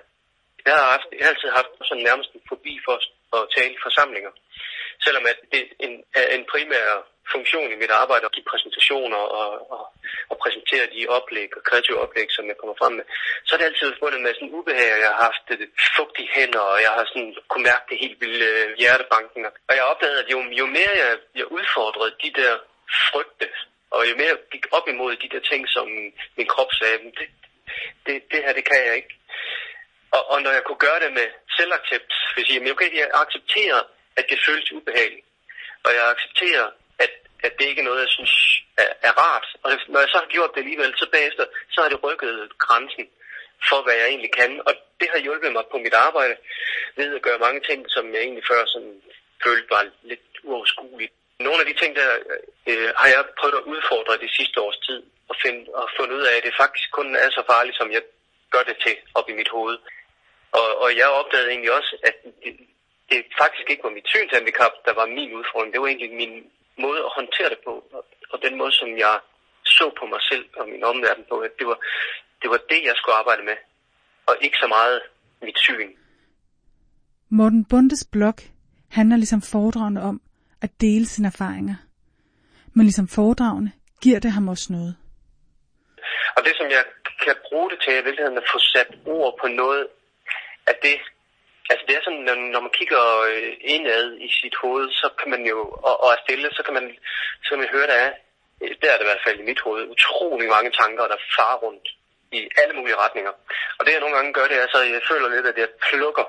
Jeg 0.65 0.75
har, 0.79 0.87
haft, 0.95 1.07
jeg 1.17 1.23
har 1.25 1.33
altid 1.33 1.49
haft 1.59 1.71
sådan 1.89 2.07
nærmest 2.09 2.29
en 2.31 2.43
fobi 2.49 2.73
for 2.85 2.95
at 3.37 3.49
tale 3.55 3.73
i 3.73 3.83
forsamlinger. 3.87 4.31
Selvom 5.05 5.25
at 5.31 5.37
det 5.51 5.61
er 5.61 5.69
en, 5.85 5.93
er 6.19 6.27
en 6.37 6.45
primær 6.51 6.87
funktion 7.33 7.71
i 7.71 7.81
mit 7.83 7.93
arbejde 8.01 8.25
at 8.25 8.35
give 8.35 8.49
præsentationer 8.51 9.21
og, 9.41 9.51
og, 9.75 9.83
og 10.31 10.35
præsentere 10.43 10.85
de 10.93 11.07
oplæg 11.17 11.49
og 11.57 11.63
kreative 11.69 12.01
oplæg, 12.03 12.27
som 12.31 12.45
jeg 12.47 12.57
kommer 12.57 12.75
frem 12.81 12.93
med, 12.99 13.05
så 13.45 13.51
er 13.51 13.57
det 13.57 13.69
altid 13.69 13.93
forbundet 13.93 14.21
med 14.21 14.33
sådan 14.33 14.55
ubehag, 14.57 14.91
og 14.95 14.99
jeg 15.03 15.11
har 15.13 15.21
haft 15.29 15.43
det 15.49 15.69
fugtige 15.95 16.29
hænder, 16.35 16.63
og 16.73 16.79
jeg 16.85 16.91
har 16.97 17.05
sådan 17.11 17.31
kunne 17.49 17.67
mærke 17.71 17.85
det 17.89 17.97
helt 18.03 18.17
vildt 18.21 18.43
øh, 18.51 18.67
hjertebanken. 18.81 19.41
Og 19.69 19.73
jeg 19.77 19.83
opdagede, 19.91 20.21
at 20.23 20.31
jo, 20.33 20.37
jo 20.61 20.65
mere 20.77 20.93
jeg, 21.03 21.11
jeg 21.39 21.47
udfordrede 21.57 22.11
de 22.23 22.29
der 22.39 22.53
frygte, 23.09 23.47
og 23.95 24.01
jo 24.09 24.13
mere 24.19 24.31
jeg 24.33 24.41
gik 24.53 24.65
op 24.77 24.87
imod 24.93 25.11
de 25.23 25.29
der 25.33 25.43
ting, 25.51 25.61
som 25.75 25.87
min 26.37 26.51
krop 26.53 26.71
sagde, 26.79 26.97
det, 27.19 27.27
det, 28.05 28.15
det 28.31 28.39
her, 28.43 28.53
det 28.53 28.65
kan 28.69 28.81
jeg 28.87 28.95
ikke. 28.95 29.13
Og, 30.15 30.23
og 30.31 30.37
når 30.41 30.51
jeg 30.57 30.63
kunne 30.63 30.85
gøre 30.87 30.99
det 31.03 31.11
med 31.19 31.27
selvaccept, 31.57 32.11
vil 32.33 32.41
jeg 32.41 32.47
sige, 32.47 32.59
men 32.59 32.71
okay, 32.71 32.89
jeg 32.97 33.07
accepterer, 33.23 33.81
at 34.19 34.25
det 34.29 34.39
føles 34.47 34.71
ubehageligt. 34.71 35.25
Og 35.85 35.91
jeg 35.97 36.03
accepterer, 36.13 36.65
at, 37.03 37.11
at 37.45 37.51
det 37.59 37.65
ikke 37.65 37.81
er 37.81 37.89
noget, 37.89 38.05
jeg 38.05 38.13
synes 38.17 38.35
er, 38.77 38.89
er 39.07 39.13
rart. 39.23 39.47
Og 39.63 39.69
når 39.87 39.99
jeg 39.99 40.09
så 40.09 40.17
har 40.17 40.33
gjort 40.35 40.51
det 40.53 40.61
alligevel, 40.63 40.93
så 40.97 41.05
bagefter, 41.11 41.45
så 41.73 41.81
har 41.81 41.89
det 41.89 42.03
rykket 42.03 42.57
grænsen 42.57 43.05
for, 43.69 43.79
hvad 43.83 43.95
jeg 43.99 44.07
egentlig 44.07 44.33
kan. 44.41 44.51
Og 44.67 44.73
det 44.99 45.07
har 45.13 45.19
hjulpet 45.19 45.51
mig 45.51 45.63
på 45.71 45.77
mit 45.77 45.93
arbejde 45.93 46.35
ved 46.95 47.15
at 47.15 47.21
gøre 47.21 47.39
mange 47.45 47.61
ting, 47.69 47.79
som 47.89 48.13
jeg 48.13 48.21
egentlig 48.21 48.45
før 48.51 48.65
sådan 48.65 49.01
følte 49.43 49.69
var 49.69 49.83
lidt 50.03 50.27
uoverskueligt. 50.43 51.13
Nogle 51.39 51.59
af 51.59 51.65
de 51.65 51.79
ting, 51.81 51.95
der 51.95 52.09
øh, 52.69 52.89
har 52.99 53.07
jeg 53.07 53.25
prøvet 53.39 53.55
at 53.55 53.67
udfordre 53.73 54.17
det 54.17 54.31
sidste 54.37 54.61
års 54.61 54.79
tid 54.87 55.03
og, 55.29 55.35
find, 55.43 55.67
og 55.79 55.85
fundet 55.97 56.15
ud 56.19 56.25
af, 56.29 56.33
at 56.37 56.43
det 56.47 56.61
faktisk 56.63 56.87
kun 56.91 57.07
er 57.15 57.29
så 57.37 57.43
farligt, 57.51 57.77
som 57.77 57.91
jeg 57.95 58.03
gør 58.53 58.63
det 58.69 58.77
til 58.85 58.95
op 59.17 59.27
i 59.29 59.37
mit 59.39 59.49
hoved. 59.55 59.77
Og, 60.59 60.67
og 60.83 60.89
jeg 60.99 61.07
opdagede 61.19 61.49
egentlig 61.49 61.73
også, 61.79 61.93
at 62.09 62.15
det, 62.43 62.53
det 63.09 63.19
faktisk 63.41 63.67
ikke 63.69 63.83
var 63.87 63.97
mit 63.97 64.07
synshandicap, 64.13 64.73
der 64.85 64.93
var 64.99 65.05
min 65.17 65.31
udfordring. 65.39 65.73
Det 65.73 65.81
var 65.81 65.87
egentlig 65.87 66.11
min 66.23 66.33
måde 66.85 66.99
at 67.07 67.11
håndtere 67.17 67.49
det 67.53 67.61
på, 67.67 67.73
og, 67.95 68.01
og 68.31 68.37
den 68.45 68.57
måde, 68.57 68.71
som 68.71 68.89
jeg 69.05 69.15
så 69.65 69.85
på 69.99 70.05
mig 70.13 70.21
selv 70.29 70.45
og 70.59 70.65
min 70.73 70.83
omverden 70.83 71.25
på, 71.31 71.35
at 71.47 71.51
det 71.59 71.67
var, 71.67 71.77
det 72.41 72.49
var 72.49 72.59
det, 72.71 72.81
jeg 72.89 72.95
skulle 72.95 73.15
arbejde 73.15 73.43
med, 73.43 73.57
og 74.27 74.35
ikke 74.41 74.57
så 74.57 74.67
meget 74.67 75.01
mit 75.41 75.59
syn. 75.59 75.91
Morten 77.29 77.65
Bundes 77.65 78.07
blog 78.11 78.39
handler 78.91 79.17
ligesom 79.17 79.41
foredragene 79.41 80.01
om 80.01 80.21
at 80.61 80.81
dele 80.81 81.05
sine 81.05 81.27
erfaringer. 81.27 81.75
Men 82.73 82.83
ligesom 82.85 83.07
foredragene 83.07 83.71
giver 84.01 84.19
det 84.19 84.31
ham 84.31 84.47
også 84.47 84.73
noget. 84.73 84.95
Og 86.35 86.41
det, 86.45 86.53
som 86.57 86.67
jeg 86.75 86.83
kan 87.23 87.35
bruge 87.47 87.69
det 87.71 87.79
til, 87.81 87.93
er 87.93 88.01
i 88.01 88.07
virkeligheden 88.07 88.37
at 88.37 88.51
få 88.53 88.59
sat 88.59 88.89
ord 89.05 89.37
på 89.41 89.47
noget 89.47 89.87
af 90.67 90.75
det, 90.81 90.97
altså 91.69 91.83
det 91.87 91.95
er 91.95 92.03
sådan, 92.03 92.25
når, 92.27 92.35
når 92.35 92.61
man 92.65 92.77
kigger 92.79 93.03
øh, 93.29 93.53
indad 93.59 94.17
i 94.27 94.29
sit 94.39 94.55
hoved, 94.61 94.91
så 94.91 95.07
kan 95.19 95.29
man 95.31 95.45
jo, 95.45 95.59
og, 95.87 96.03
og 96.03 96.09
er 96.13 96.19
stille, 96.23 96.49
så 96.51 96.63
kan 96.63 96.73
man, 96.73 96.97
så 97.43 97.49
kan 97.49 97.59
man 97.59 97.73
høre, 97.75 97.87
der 97.87 97.99
er, 98.05 98.11
øh, 98.61 98.75
der 98.81 98.89
er 98.91 98.97
det 98.97 99.05
i 99.05 99.11
hvert 99.11 99.25
fald 99.25 99.39
i 99.39 99.49
mit 99.49 99.61
hoved, 99.65 99.83
utrolig 99.95 100.47
mange 100.49 100.71
tanker, 100.71 101.07
der 101.07 101.25
far 101.37 101.55
rundt 101.55 101.87
i 102.31 102.49
alle 102.61 102.73
mulige 102.75 103.01
retninger. 103.03 103.33
Og 103.77 103.85
det 103.85 103.91
jeg 103.91 103.99
nogle 103.99 104.15
gange 104.15 104.33
gør, 104.33 104.47
det 104.47 104.57
er, 104.61 104.67
så 104.67 104.79
jeg 104.81 105.01
føler 105.11 105.29
lidt, 105.29 105.47
at 105.47 105.57
jeg 105.57 105.69
plukker 105.89 106.25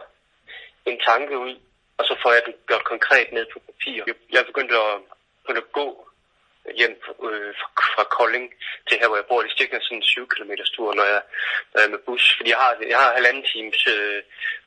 en 0.86 0.98
tanke 1.00 1.38
ud, 1.38 1.54
og 1.98 2.04
så 2.04 2.16
får 2.22 2.32
jeg 2.32 2.42
den 2.46 2.54
gjort 2.68 2.84
konkret 2.84 3.32
ned 3.32 3.46
på 3.52 3.58
papir. 3.66 4.04
Jeg 4.32 4.46
begyndte 4.46 4.74
at, 4.76 5.00
begyndte 5.42 5.62
at 5.66 5.72
gå 5.72 6.05
hjem 6.78 6.94
øh, 7.28 7.54
fra 7.94 8.04
Kolding 8.04 8.46
til 8.88 8.98
her, 9.00 9.08
hvor 9.08 9.16
jeg 9.16 9.26
bor. 9.28 9.42
Det 9.42 9.50
stikker 9.50 9.78
sådan 9.80 9.98
en 9.98 10.02
7 10.02 10.28
km 10.28 10.52
tur, 10.76 10.94
når 10.94 11.04
jeg, 11.04 11.22
når 11.72 11.80
jeg 11.80 11.86
er 11.86 11.94
med 11.94 12.02
bus. 12.06 12.36
Fordi 12.36 12.50
jeg 12.50 12.58
har, 12.58 12.76
jeg 12.88 12.98
har 12.98 13.12
halvanden 13.12 13.44
times 13.52 13.86
øh, 13.86 14.22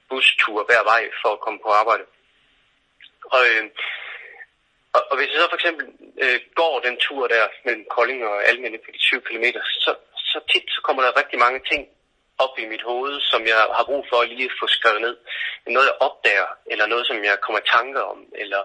bustur 0.09 0.65
hver 0.69 0.83
vej 0.91 1.03
for 1.21 1.29
at 1.33 1.39
komme 1.39 1.59
på 1.65 1.69
arbejde. 1.81 2.03
Og, 3.35 3.41
øh, 3.51 3.65
og, 4.95 5.01
og 5.09 5.15
hvis 5.17 5.29
jeg 5.31 5.39
så 5.41 5.49
for 5.49 5.59
eksempel 5.61 5.85
øh, 6.23 6.39
går 6.55 6.79
den 6.79 6.97
tur 6.97 7.27
der 7.27 7.45
mellem 7.65 7.85
Kolding 7.95 8.21
og 8.27 8.47
Almene 8.49 8.77
på 8.77 8.89
de 8.93 8.97
20 8.97 9.21
km, 9.21 9.45
så, 9.85 9.91
så 10.31 10.39
tit 10.51 10.65
så 10.75 10.81
kommer 10.83 11.01
der 11.03 11.19
rigtig 11.21 11.39
mange 11.39 11.61
ting 11.71 11.81
op 12.45 12.55
i 12.59 12.65
mit 12.65 12.83
hoved, 12.89 13.21
som 13.31 13.41
jeg 13.51 13.59
har 13.77 13.85
brug 13.89 14.05
for 14.09 14.17
at 14.21 14.29
lige 14.29 14.51
få 14.61 14.67
skrevet 14.67 15.01
ned. 15.01 15.17
Noget, 15.67 15.87
jeg 15.87 16.01
opdager, 16.07 16.49
eller 16.71 16.85
noget, 16.85 17.07
som 17.07 17.23
jeg 17.23 17.37
kommer 17.45 17.59
i 17.59 17.69
tanker 17.75 18.01
om. 18.01 18.19
Eller... 18.35 18.61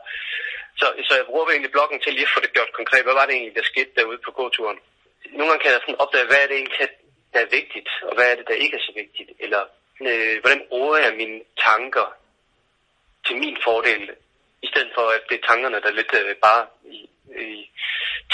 Så, 0.80 0.86
så 1.06 1.12
jeg 1.18 1.26
bruger 1.26 1.50
egentlig 1.50 1.72
bloggen 1.72 2.00
til 2.00 2.12
lige 2.12 2.28
at 2.28 2.34
få 2.34 2.40
det 2.40 2.52
gjort 2.52 2.72
konkret. 2.78 3.04
Hvad 3.04 3.16
var 3.20 3.26
det 3.26 3.34
egentlig, 3.34 3.56
der 3.56 3.72
skete 3.72 3.90
derude 3.96 4.18
på 4.24 4.30
gåturen? 4.30 4.78
Nogle 5.30 5.48
gange 5.50 5.62
kan 5.62 5.72
jeg 5.72 5.80
sådan 5.80 6.02
opdage, 6.02 6.26
hvad 6.26 6.40
er 6.42 6.46
det 6.46 6.56
egentlig, 6.56 6.88
der 7.32 7.40
er 7.40 7.54
vigtigt, 7.58 7.88
og 8.08 8.14
hvad 8.14 8.26
er 8.30 8.36
det, 8.36 8.46
der 8.48 8.62
ikke 8.64 8.76
er 8.76 8.84
så 8.88 8.92
vigtigt? 9.02 9.30
Eller 9.44 9.62
øh, 10.08 10.40
hvordan 10.40 10.62
bruger 10.68 10.96
jeg 10.96 11.14
mine 11.14 11.40
tanker 11.66 12.06
til 13.26 13.36
min 13.36 13.56
fordel, 13.64 14.02
i 14.62 14.66
stedet 14.66 14.90
for 14.94 15.06
at 15.16 15.22
det 15.28 15.36
er 15.36 15.46
tankerne, 15.46 15.80
der 15.80 15.90
lidt 15.90 16.12
øh, 16.20 16.36
bare 16.46 16.66
i, 16.84 16.98
i, 17.44 17.70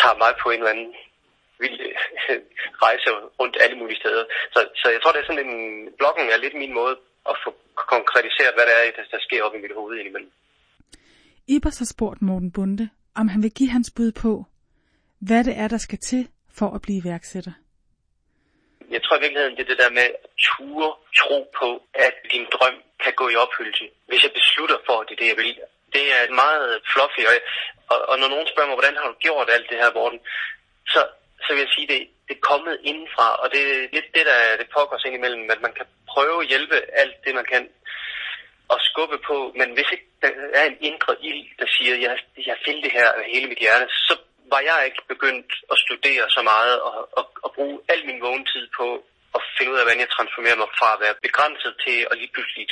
tager 0.00 0.16
mig 0.23 0.32
på 0.42 0.50
en 0.50 0.61
eller 0.61 0.75
anden 0.75 0.94
vild 1.62 1.80
øh, 1.80 1.94
rejse 2.87 3.09
rundt 3.40 3.56
alle 3.61 3.76
mulige 3.76 4.00
steder. 4.02 4.25
Så, 4.54 4.61
så 4.80 4.87
jeg 4.90 5.00
tror, 5.00 5.12
det 5.12 5.20
er 5.20 5.28
sådan 5.30 5.47
en, 5.47 5.92
bloggen 5.99 6.30
er 6.30 6.37
lidt 6.44 6.54
min 6.54 6.75
måde 6.80 6.97
at 7.30 7.37
få 7.44 7.50
konkretiseret, 7.94 8.54
hvad 8.54 8.66
det 8.66 8.75
er, 8.76 8.90
der, 8.97 9.04
der 9.11 9.20
sker 9.26 9.44
op 9.44 9.54
i 9.54 9.62
mit 9.64 9.75
hoved 9.75 9.99
indimellem. 9.99 10.32
Ibers 11.57 11.78
har 11.83 11.90
spurgt 11.95 12.23
Morten 12.23 12.52
Bunde, 12.57 12.87
om 13.21 13.26
han 13.28 13.42
vil 13.42 13.54
give 13.59 13.71
hans 13.76 13.90
bud 13.97 14.12
på, 14.25 14.33
hvad 15.28 15.42
det 15.49 15.54
er, 15.62 15.69
der 15.69 15.80
skal 15.87 15.99
til 16.11 16.23
for 16.59 16.69
at 16.76 16.83
blive 16.83 17.00
iværksætter. 17.02 17.54
Jeg 18.95 19.00
tror 19.02 19.16
i 19.16 19.21
virkeligheden, 19.25 19.57
det 19.57 19.62
er 19.64 19.72
det 19.72 19.83
der 19.85 19.98
med 19.98 20.07
at 20.24 20.31
ture, 20.46 20.90
tro 21.20 21.38
på, 21.61 21.68
at 22.07 22.14
din 22.33 22.46
drøm 22.55 22.77
kan 23.05 23.12
gå 23.20 23.27
i 23.29 23.37
opfyldelse. 23.44 23.85
Hvis 24.09 24.22
jeg 24.27 24.33
beslutter 24.40 24.79
for, 24.87 24.96
at 25.01 25.07
det 25.09 25.14
er 25.14 25.20
det, 25.22 25.29
jeg 25.33 25.40
vil. 25.42 25.53
Det 25.96 26.05
er 26.16 26.22
meget 26.44 26.68
fluffy, 26.92 27.22
og, 27.31 27.37
og, 27.92 27.98
og 28.11 28.14
når 28.20 28.29
nogen 28.35 28.48
spørger 28.51 28.68
mig, 28.70 28.79
hvordan 28.79 28.96
har 29.01 29.09
du 29.12 29.16
gjort 29.27 29.48
alt 29.55 29.66
det 29.70 29.79
her, 29.83 29.90
Morten, 29.98 30.20
så 30.92 31.01
så 31.44 31.48
vil 31.53 31.64
jeg 31.64 31.74
sige, 31.77 31.88
det, 31.92 32.01
det 32.29 32.35
er 32.37 32.48
kommet 32.53 32.74
indenfra, 32.90 33.29
og 33.42 33.46
det 33.53 33.61
er 33.70 33.88
lidt 33.96 34.09
det, 34.16 34.24
der 34.31 34.38
det 34.61 34.68
pågår 34.77 34.98
sig 34.98 35.11
imellem, 35.18 35.44
at 35.55 35.61
man 35.66 35.74
kan 35.79 35.87
prøve 36.12 36.37
at 36.42 36.48
hjælpe 36.53 36.77
alt 37.03 37.16
det, 37.24 37.33
man 37.40 37.48
kan 37.53 37.62
og 38.72 38.78
skubbe 38.88 39.18
på, 39.30 39.37
men 39.61 39.68
hvis 39.76 39.90
ikke 39.94 40.09
der 40.22 40.30
er 40.61 40.64
en 40.72 40.78
indre 40.88 41.12
ild, 41.28 41.42
der 41.61 41.68
siger, 41.76 41.94
jeg, 42.06 42.14
jeg 42.50 42.56
vil 42.66 42.78
det 42.85 42.92
her 42.98 43.09
af 43.20 43.24
hele 43.35 43.46
mit 43.52 43.62
hjerte, 43.64 43.87
så 44.09 44.14
var 44.52 44.61
jeg 44.70 44.78
ikke 44.88 45.02
begyndt 45.12 45.50
at 45.72 45.76
studere 45.85 46.24
så 46.37 46.42
meget 46.52 46.76
og, 46.88 46.94
og, 47.18 47.24
og 47.44 47.50
bruge 47.56 47.78
al 47.92 48.00
min 48.06 48.20
vågentid 48.26 48.64
på 48.78 48.87
at 49.37 49.40
finde 49.56 49.72
ud 49.72 49.78
af, 49.78 49.85
hvordan 49.85 50.04
jeg 50.04 50.14
transformerer 50.16 50.59
mig 50.62 50.70
fra 50.78 50.88
at 50.94 51.00
være 51.04 51.20
begrænset 51.26 51.72
til 51.85 51.96
at 52.11 52.18
lige 52.20 52.35
pludselig 52.35 52.66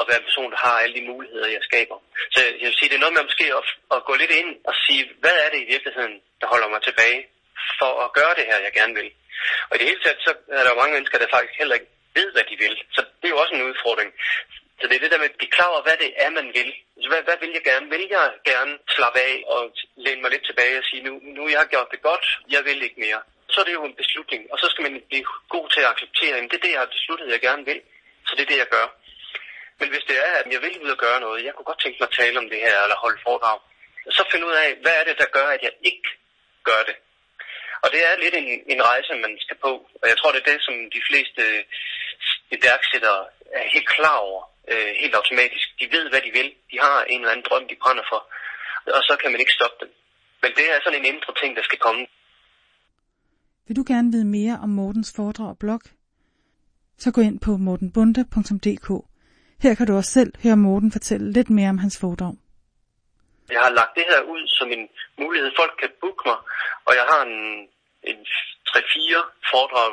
at 0.00 0.04
være 0.08 0.18
en 0.20 0.28
person, 0.28 0.52
der 0.54 0.60
har 0.66 0.76
alle 0.82 0.96
de 0.98 1.08
muligheder, 1.12 1.48
jeg 1.56 1.62
skaber. 1.70 1.96
Så 2.34 2.38
jeg 2.60 2.66
vil 2.68 2.78
sige, 2.78 2.88
det 2.88 2.96
er 2.96 3.04
noget 3.04 3.16
med 3.16 3.28
måske 3.30 3.46
at, 3.60 3.64
at 3.94 4.04
gå 4.08 4.12
lidt 4.22 4.34
ind 4.40 4.52
og 4.70 4.74
sige, 4.84 5.02
hvad 5.22 5.36
er 5.44 5.48
det 5.50 5.60
i 5.60 5.70
virkeligheden, 5.74 6.14
der 6.40 6.46
holder 6.52 6.68
mig 6.68 6.82
tilbage? 6.82 7.20
for 7.80 7.92
at 8.04 8.12
gøre 8.18 8.34
det 8.38 8.48
her, 8.50 8.58
jeg 8.66 8.72
gerne 8.80 8.94
vil. 9.00 9.10
Og 9.68 9.72
i 9.74 9.78
det 9.78 9.88
hele 9.90 10.02
taget, 10.02 10.20
så 10.26 10.32
er 10.58 10.62
der 10.62 10.70
jo 10.72 10.80
mange 10.80 10.94
mennesker, 10.96 11.18
der 11.18 11.34
faktisk 11.36 11.56
heller 11.60 11.76
ikke 11.78 11.90
ved, 12.18 12.28
hvad 12.34 12.44
de 12.50 12.56
vil. 12.64 12.74
Så 12.94 13.00
det 13.18 13.26
er 13.26 13.34
jo 13.34 13.42
også 13.42 13.54
en 13.54 13.68
udfordring. 13.70 14.10
Så 14.80 14.84
det 14.88 14.94
er 14.96 15.02
det 15.04 15.12
der 15.12 15.22
med 15.22 15.30
at 15.32 15.40
blive 15.40 15.56
klar 15.56 15.70
over, 15.72 15.82
hvad 15.82 15.96
det 16.04 16.10
er, 16.24 16.30
man 16.38 16.48
vil. 16.58 16.70
Så 17.02 17.08
hvad, 17.10 17.22
hvad 17.28 17.38
vil 17.42 17.52
jeg 17.56 17.64
gerne? 17.70 17.86
Vil 17.94 18.06
jeg 18.10 18.26
gerne 18.50 18.72
slappe 18.96 19.20
af 19.30 19.36
og 19.54 19.62
læne 20.04 20.22
mig 20.22 20.30
lidt 20.30 20.46
tilbage 20.46 20.78
og 20.78 20.84
sige, 20.84 21.02
nu, 21.08 21.12
nu 21.36 21.42
jeg 21.48 21.58
har 21.62 21.72
gjort 21.74 21.90
det 21.94 22.02
godt, 22.02 22.26
jeg 22.54 22.62
vil 22.68 22.82
ikke 22.82 23.00
mere. 23.06 23.20
Så 23.52 23.60
er 23.60 23.64
det 23.64 23.78
jo 23.78 23.84
en 23.84 24.00
beslutning, 24.02 24.42
og 24.52 24.58
så 24.58 24.66
skal 24.70 24.82
man 24.82 25.02
blive 25.10 25.26
god 25.54 25.66
til 25.68 25.80
at 25.80 25.90
acceptere, 25.92 26.36
at 26.36 26.50
det 26.50 26.56
er 26.58 26.64
det, 26.66 26.72
jeg 26.74 26.82
har 26.84 26.94
besluttet, 26.96 27.32
jeg 27.34 27.40
gerne 27.40 27.64
vil. 27.70 27.80
Så 28.26 28.32
det 28.36 28.42
er 28.42 28.50
det, 28.52 28.58
jeg 28.62 28.70
gør. 28.76 28.86
Men 29.80 29.88
hvis 29.92 30.04
det 30.10 30.16
er, 30.26 30.32
at 30.40 30.46
jeg 30.54 30.62
vil 30.62 30.82
ud 30.84 30.90
og 30.96 31.02
gøre 31.06 31.20
noget, 31.20 31.44
jeg 31.44 31.54
kunne 31.54 31.70
godt 31.70 31.82
tænke 31.82 31.98
mig 32.00 32.08
at 32.08 32.16
tale 32.20 32.38
om 32.38 32.48
det 32.52 32.60
her, 32.66 32.76
eller 32.82 33.04
holde 33.04 33.20
foredrag, 33.26 33.58
så 34.10 34.22
finde 34.32 34.46
ud 34.46 34.56
af, 34.64 34.68
hvad 34.82 34.94
er 35.00 35.04
det, 35.04 35.16
der 35.18 35.34
gør, 35.38 35.48
at 35.56 35.62
jeg 35.62 35.72
ikke 35.90 36.08
gør 36.68 36.82
det. 36.88 36.96
Og 37.82 37.88
det 37.92 38.00
er 38.08 38.22
lidt 38.24 38.34
en, 38.34 38.48
en 38.74 38.82
rejse, 38.90 39.14
man 39.14 39.34
skal 39.44 39.56
på. 39.66 39.72
Og 40.02 40.06
jeg 40.10 40.16
tror, 40.18 40.32
det 40.32 40.40
er 40.40 40.52
det, 40.52 40.60
som 40.62 40.74
de 40.96 41.02
fleste 41.08 41.42
iværksættere 42.56 43.22
er 43.52 43.64
helt 43.74 43.88
klar 43.88 44.16
over, 44.16 44.42
øh, 44.72 44.90
helt 45.00 45.14
automatisk. 45.20 45.66
De 45.80 45.86
ved, 45.94 46.04
hvad 46.10 46.22
de 46.26 46.30
vil. 46.38 46.48
De 46.70 46.76
har 46.84 47.04
en 47.04 47.20
eller 47.20 47.32
anden 47.32 47.46
drøm, 47.48 47.64
de 47.68 47.76
brænder 47.82 48.04
for. 48.12 48.20
Og 48.98 49.02
så 49.08 49.14
kan 49.20 49.30
man 49.32 49.40
ikke 49.40 49.56
stoppe 49.58 49.76
dem. 49.82 49.90
Men 50.42 50.50
det 50.58 50.66
er 50.72 50.78
sådan 50.84 50.98
en 51.00 51.10
indre 51.12 51.32
ting, 51.40 51.56
der 51.56 51.62
skal 51.62 51.78
komme. 51.78 52.06
Vil 53.66 53.76
du 53.76 53.84
gerne 53.92 54.12
vide 54.12 54.24
mere 54.38 54.58
om 54.62 54.68
Mortens 54.68 55.12
foredrag 55.16 55.48
og 55.48 55.58
blog? 55.58 55.80
Så 56.98 57.12
gå 57.12 57.20
ind 57.20 57.40
på 57.40 57.50
mortenbunde.dk. 57.56 58.88
Her 59.62 59.74
kan 59.74 59.86
du 59.86 59.96
også 59.96 60.12
selv 60.18 60.32
høre 60.42 60.56
Morten 60.56 60.92
fortælle 60.92 61.32
lidt 61.32 61.50
mere 61.50 61.70
om 61.74 61.78
hans 61.78 61.96
foredrag. 62.00 62.34
Jeg 63.50 63.60
har 63.60 63.70
lagt 63.70 63.92
det 63.98 64.04
her 64.10 64.20
ud 64.22 64.42
som 64.58 64.68
en 64.76 64.88
mulighed. 65.18 65.50
Folk 65.60 65.74
kan 65.80 65.90
booke 66.00 66.22
mig, 66.28 66.38
og 66.86 66.92
jeg 66.98 67.06
har 67.12 67.22
en, 67.30 67.36
en 68.10 68.18
3-4 68.68 69.50
foredrag 69.50 69.92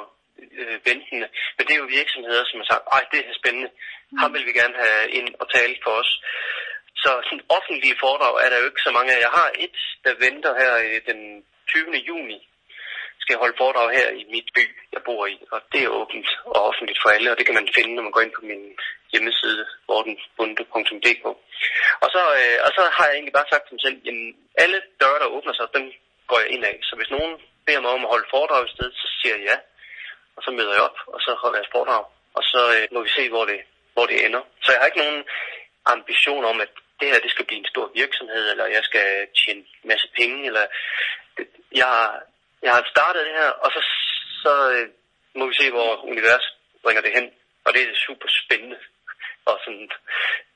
øh, 0.60 0.77
ventende. 0.89 1.27
Men 1.56 1.63
det 1.65 1.73
er 1.73 1.82
jo 1.84 1.97
virksomheder, 1.99 2.43
som 2.45 2.60
har 2.62 2.67
sagt, 2.71 2.86
ej, 2.95 3.04
det 3.12 3.19
er 3.19 3.39
spændende. 3.41 3.69
Mm. 3.71 4.17
Ham 4.21 4.34
vil 4.36 4.47
vi 4.49 4.54
gerne 4.62 4.75
have 4.84 5.10
ind 5.19 5.30
og 5.41 5.47
tale 5.56 5.75
for 5.84 5.93
os. 6.01 6.12
Så 7.04 7.12
sådan 7.27 7.45
offentlige 7.58 7.99
foredrag 8.04 8.36
er 8.43 8.49
der 8.49 8.60
jo 8.60 8.69
ikke 8.69 8.88
så 8.88 8.91
mange 8.97 9.12
af. 9.13 9.19
Jeg 9.27 9.34
har 9.39 9.49
et, 9.65 9.77
der 10.06 10.21
venter 10.25 10.51
her 10.62 10.71
den 11.10 11.19
20. 11.67 11.95
juni. 12.10 12.39
Skal 13.21 13.34
jeg 13.34 13.43
holde 13.43 13.60
foredrag 13.62 13.89
her 13.99 14.10
i 14.21 14.23
mit 14.36 14.49
by, 14.56 14.65
jeg 14.93 15.01
bor 15.08 15.25
i. 15.34 15.38
Og 15.54 15.60
det 15.71 15.82
er 15.84 15.95
åbent 15.99 16.30
og 16.45 16.62
offentligt 16.69 17.01
for 17.01 17.10
alle, 17.10 17.32
og 17.32 17.38
det 17.38 17.45
kan 17.45 17.58
man 17.60 17.69
finde, 17.77 17.95
når 17.95 18.04
man 18.04 18.15
går 18.15 18.21
ind 18.25 18.34
på 18.36 18.45
min 18.51 18.63
hjemmeside, 19.12 19.65
vordenbunde.dk. 19.89 21.25
Og 22.04 22.10
så, 22.15 22.23
øh, 22.41 22.58
og 22.65 22.69
så 22.77 22.82
har 22.95 23.06
jeg 23.08 23.15
egentlig 23.15 23.38
bare 23.38 23.51
sagt 23.51 23.63
til 23.65 23.75
mig 23.75 23.84
selv, 23.86 23.97
at 24.12 24.15
alle 24.63 24.80
døre, 25.01 25.19
der 25.21 25.34
åbner 25.36 25.54
sig, 25.54 25.67
dem 25.77 25.86
går 26.30 26.39
jeg 26.43 26.49
ind 26.56 26.63
af. 26.71 26.75
Så 26.88 26.93
hvis 26.95 27.13
nogen 27.15 27.34
beder 27.65 27.82
mig 27.82 27.91
om 27.91 28.06
at 28.06 28.13
holde 28.13 28.32
foredrag 28.34 28.62
i 28.65 28.73
stedet, 28.75 28.93
så 29.01 29.08
siger 29.19 29.36
jeg 29.38 29.45
ja. 29.51 29.58
Og 30.36 30.44
så 30.44 30.52
møder 30.52 30.74
jeg 30.74 30.82
op, 30.89 30.98
og 31.08 31.20
så 31.26 31.32
holder 31.41 31.60
jeg 31.60 31.74
foredrag. 31.76 32.06
Og 32.38 32.44
så 32.44 32.62
øh, 32.76 32.88
må 32.94 33.00
vi 33.04 33.10
se, 33.17 33.30
hvor 33.30 33.46
det, 33.46 33.60
hvor 33.94 34.06
det 34.06 34.26
ender. 34.26 34.41
Så 34.63 34.72
jeg 34.72 34.80
har 34.80 34.86
ikke 34.86 35.04
nogen 35.06 35.24
ambition 35.86 36.46
om, 36.46 36.62
at 36.62 36.72
det 37.00 37.08
her 37.12 37.20
det 37.20 37.32
skal 37.32 37.46
blive 37.46 37.60
en 37.60 37.74
stor 37.74 37.91
virksomhed, 37.96 38.52
eller 38.52 38.65
jeg 38.65 38.84
skal 38.84 39.28
tjene 39.39 39.60
en 39.60 39.89
masse 39.91 40.08
penge, 40.17 40.46
eller 40.46 40.65
jeg, 41.82 41.91
jeg 42.62 42.74
har 42.74 42.84
startet 42.94 43.26
det 43.26 43.34
her, 43.39 43.50
og 43.50 43.70
så, 43.76 43.82
så 44.44 44.54
øh, 44.72 44.88
må 45.36 45.48
vi 45.48 45.54
se, 45.54 45.72
hvor 45.72 46.06
universet 46.06 46.54
bringer 46.84 47.02
det 47.02 47.12
hen. 47.17 47.28
Og 47.65 47.74
det 47.74 47.82
er 47.82 48.04
super 48.08 48.28
spændende 48.28 48.78
og 49.46 49.60
sådan, 49.63 49.89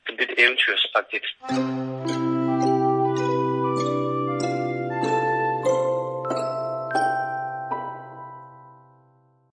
sådan 0.04 0.20
lidt 0.20 0.38
eventyrsagtigt. 0.38 1.26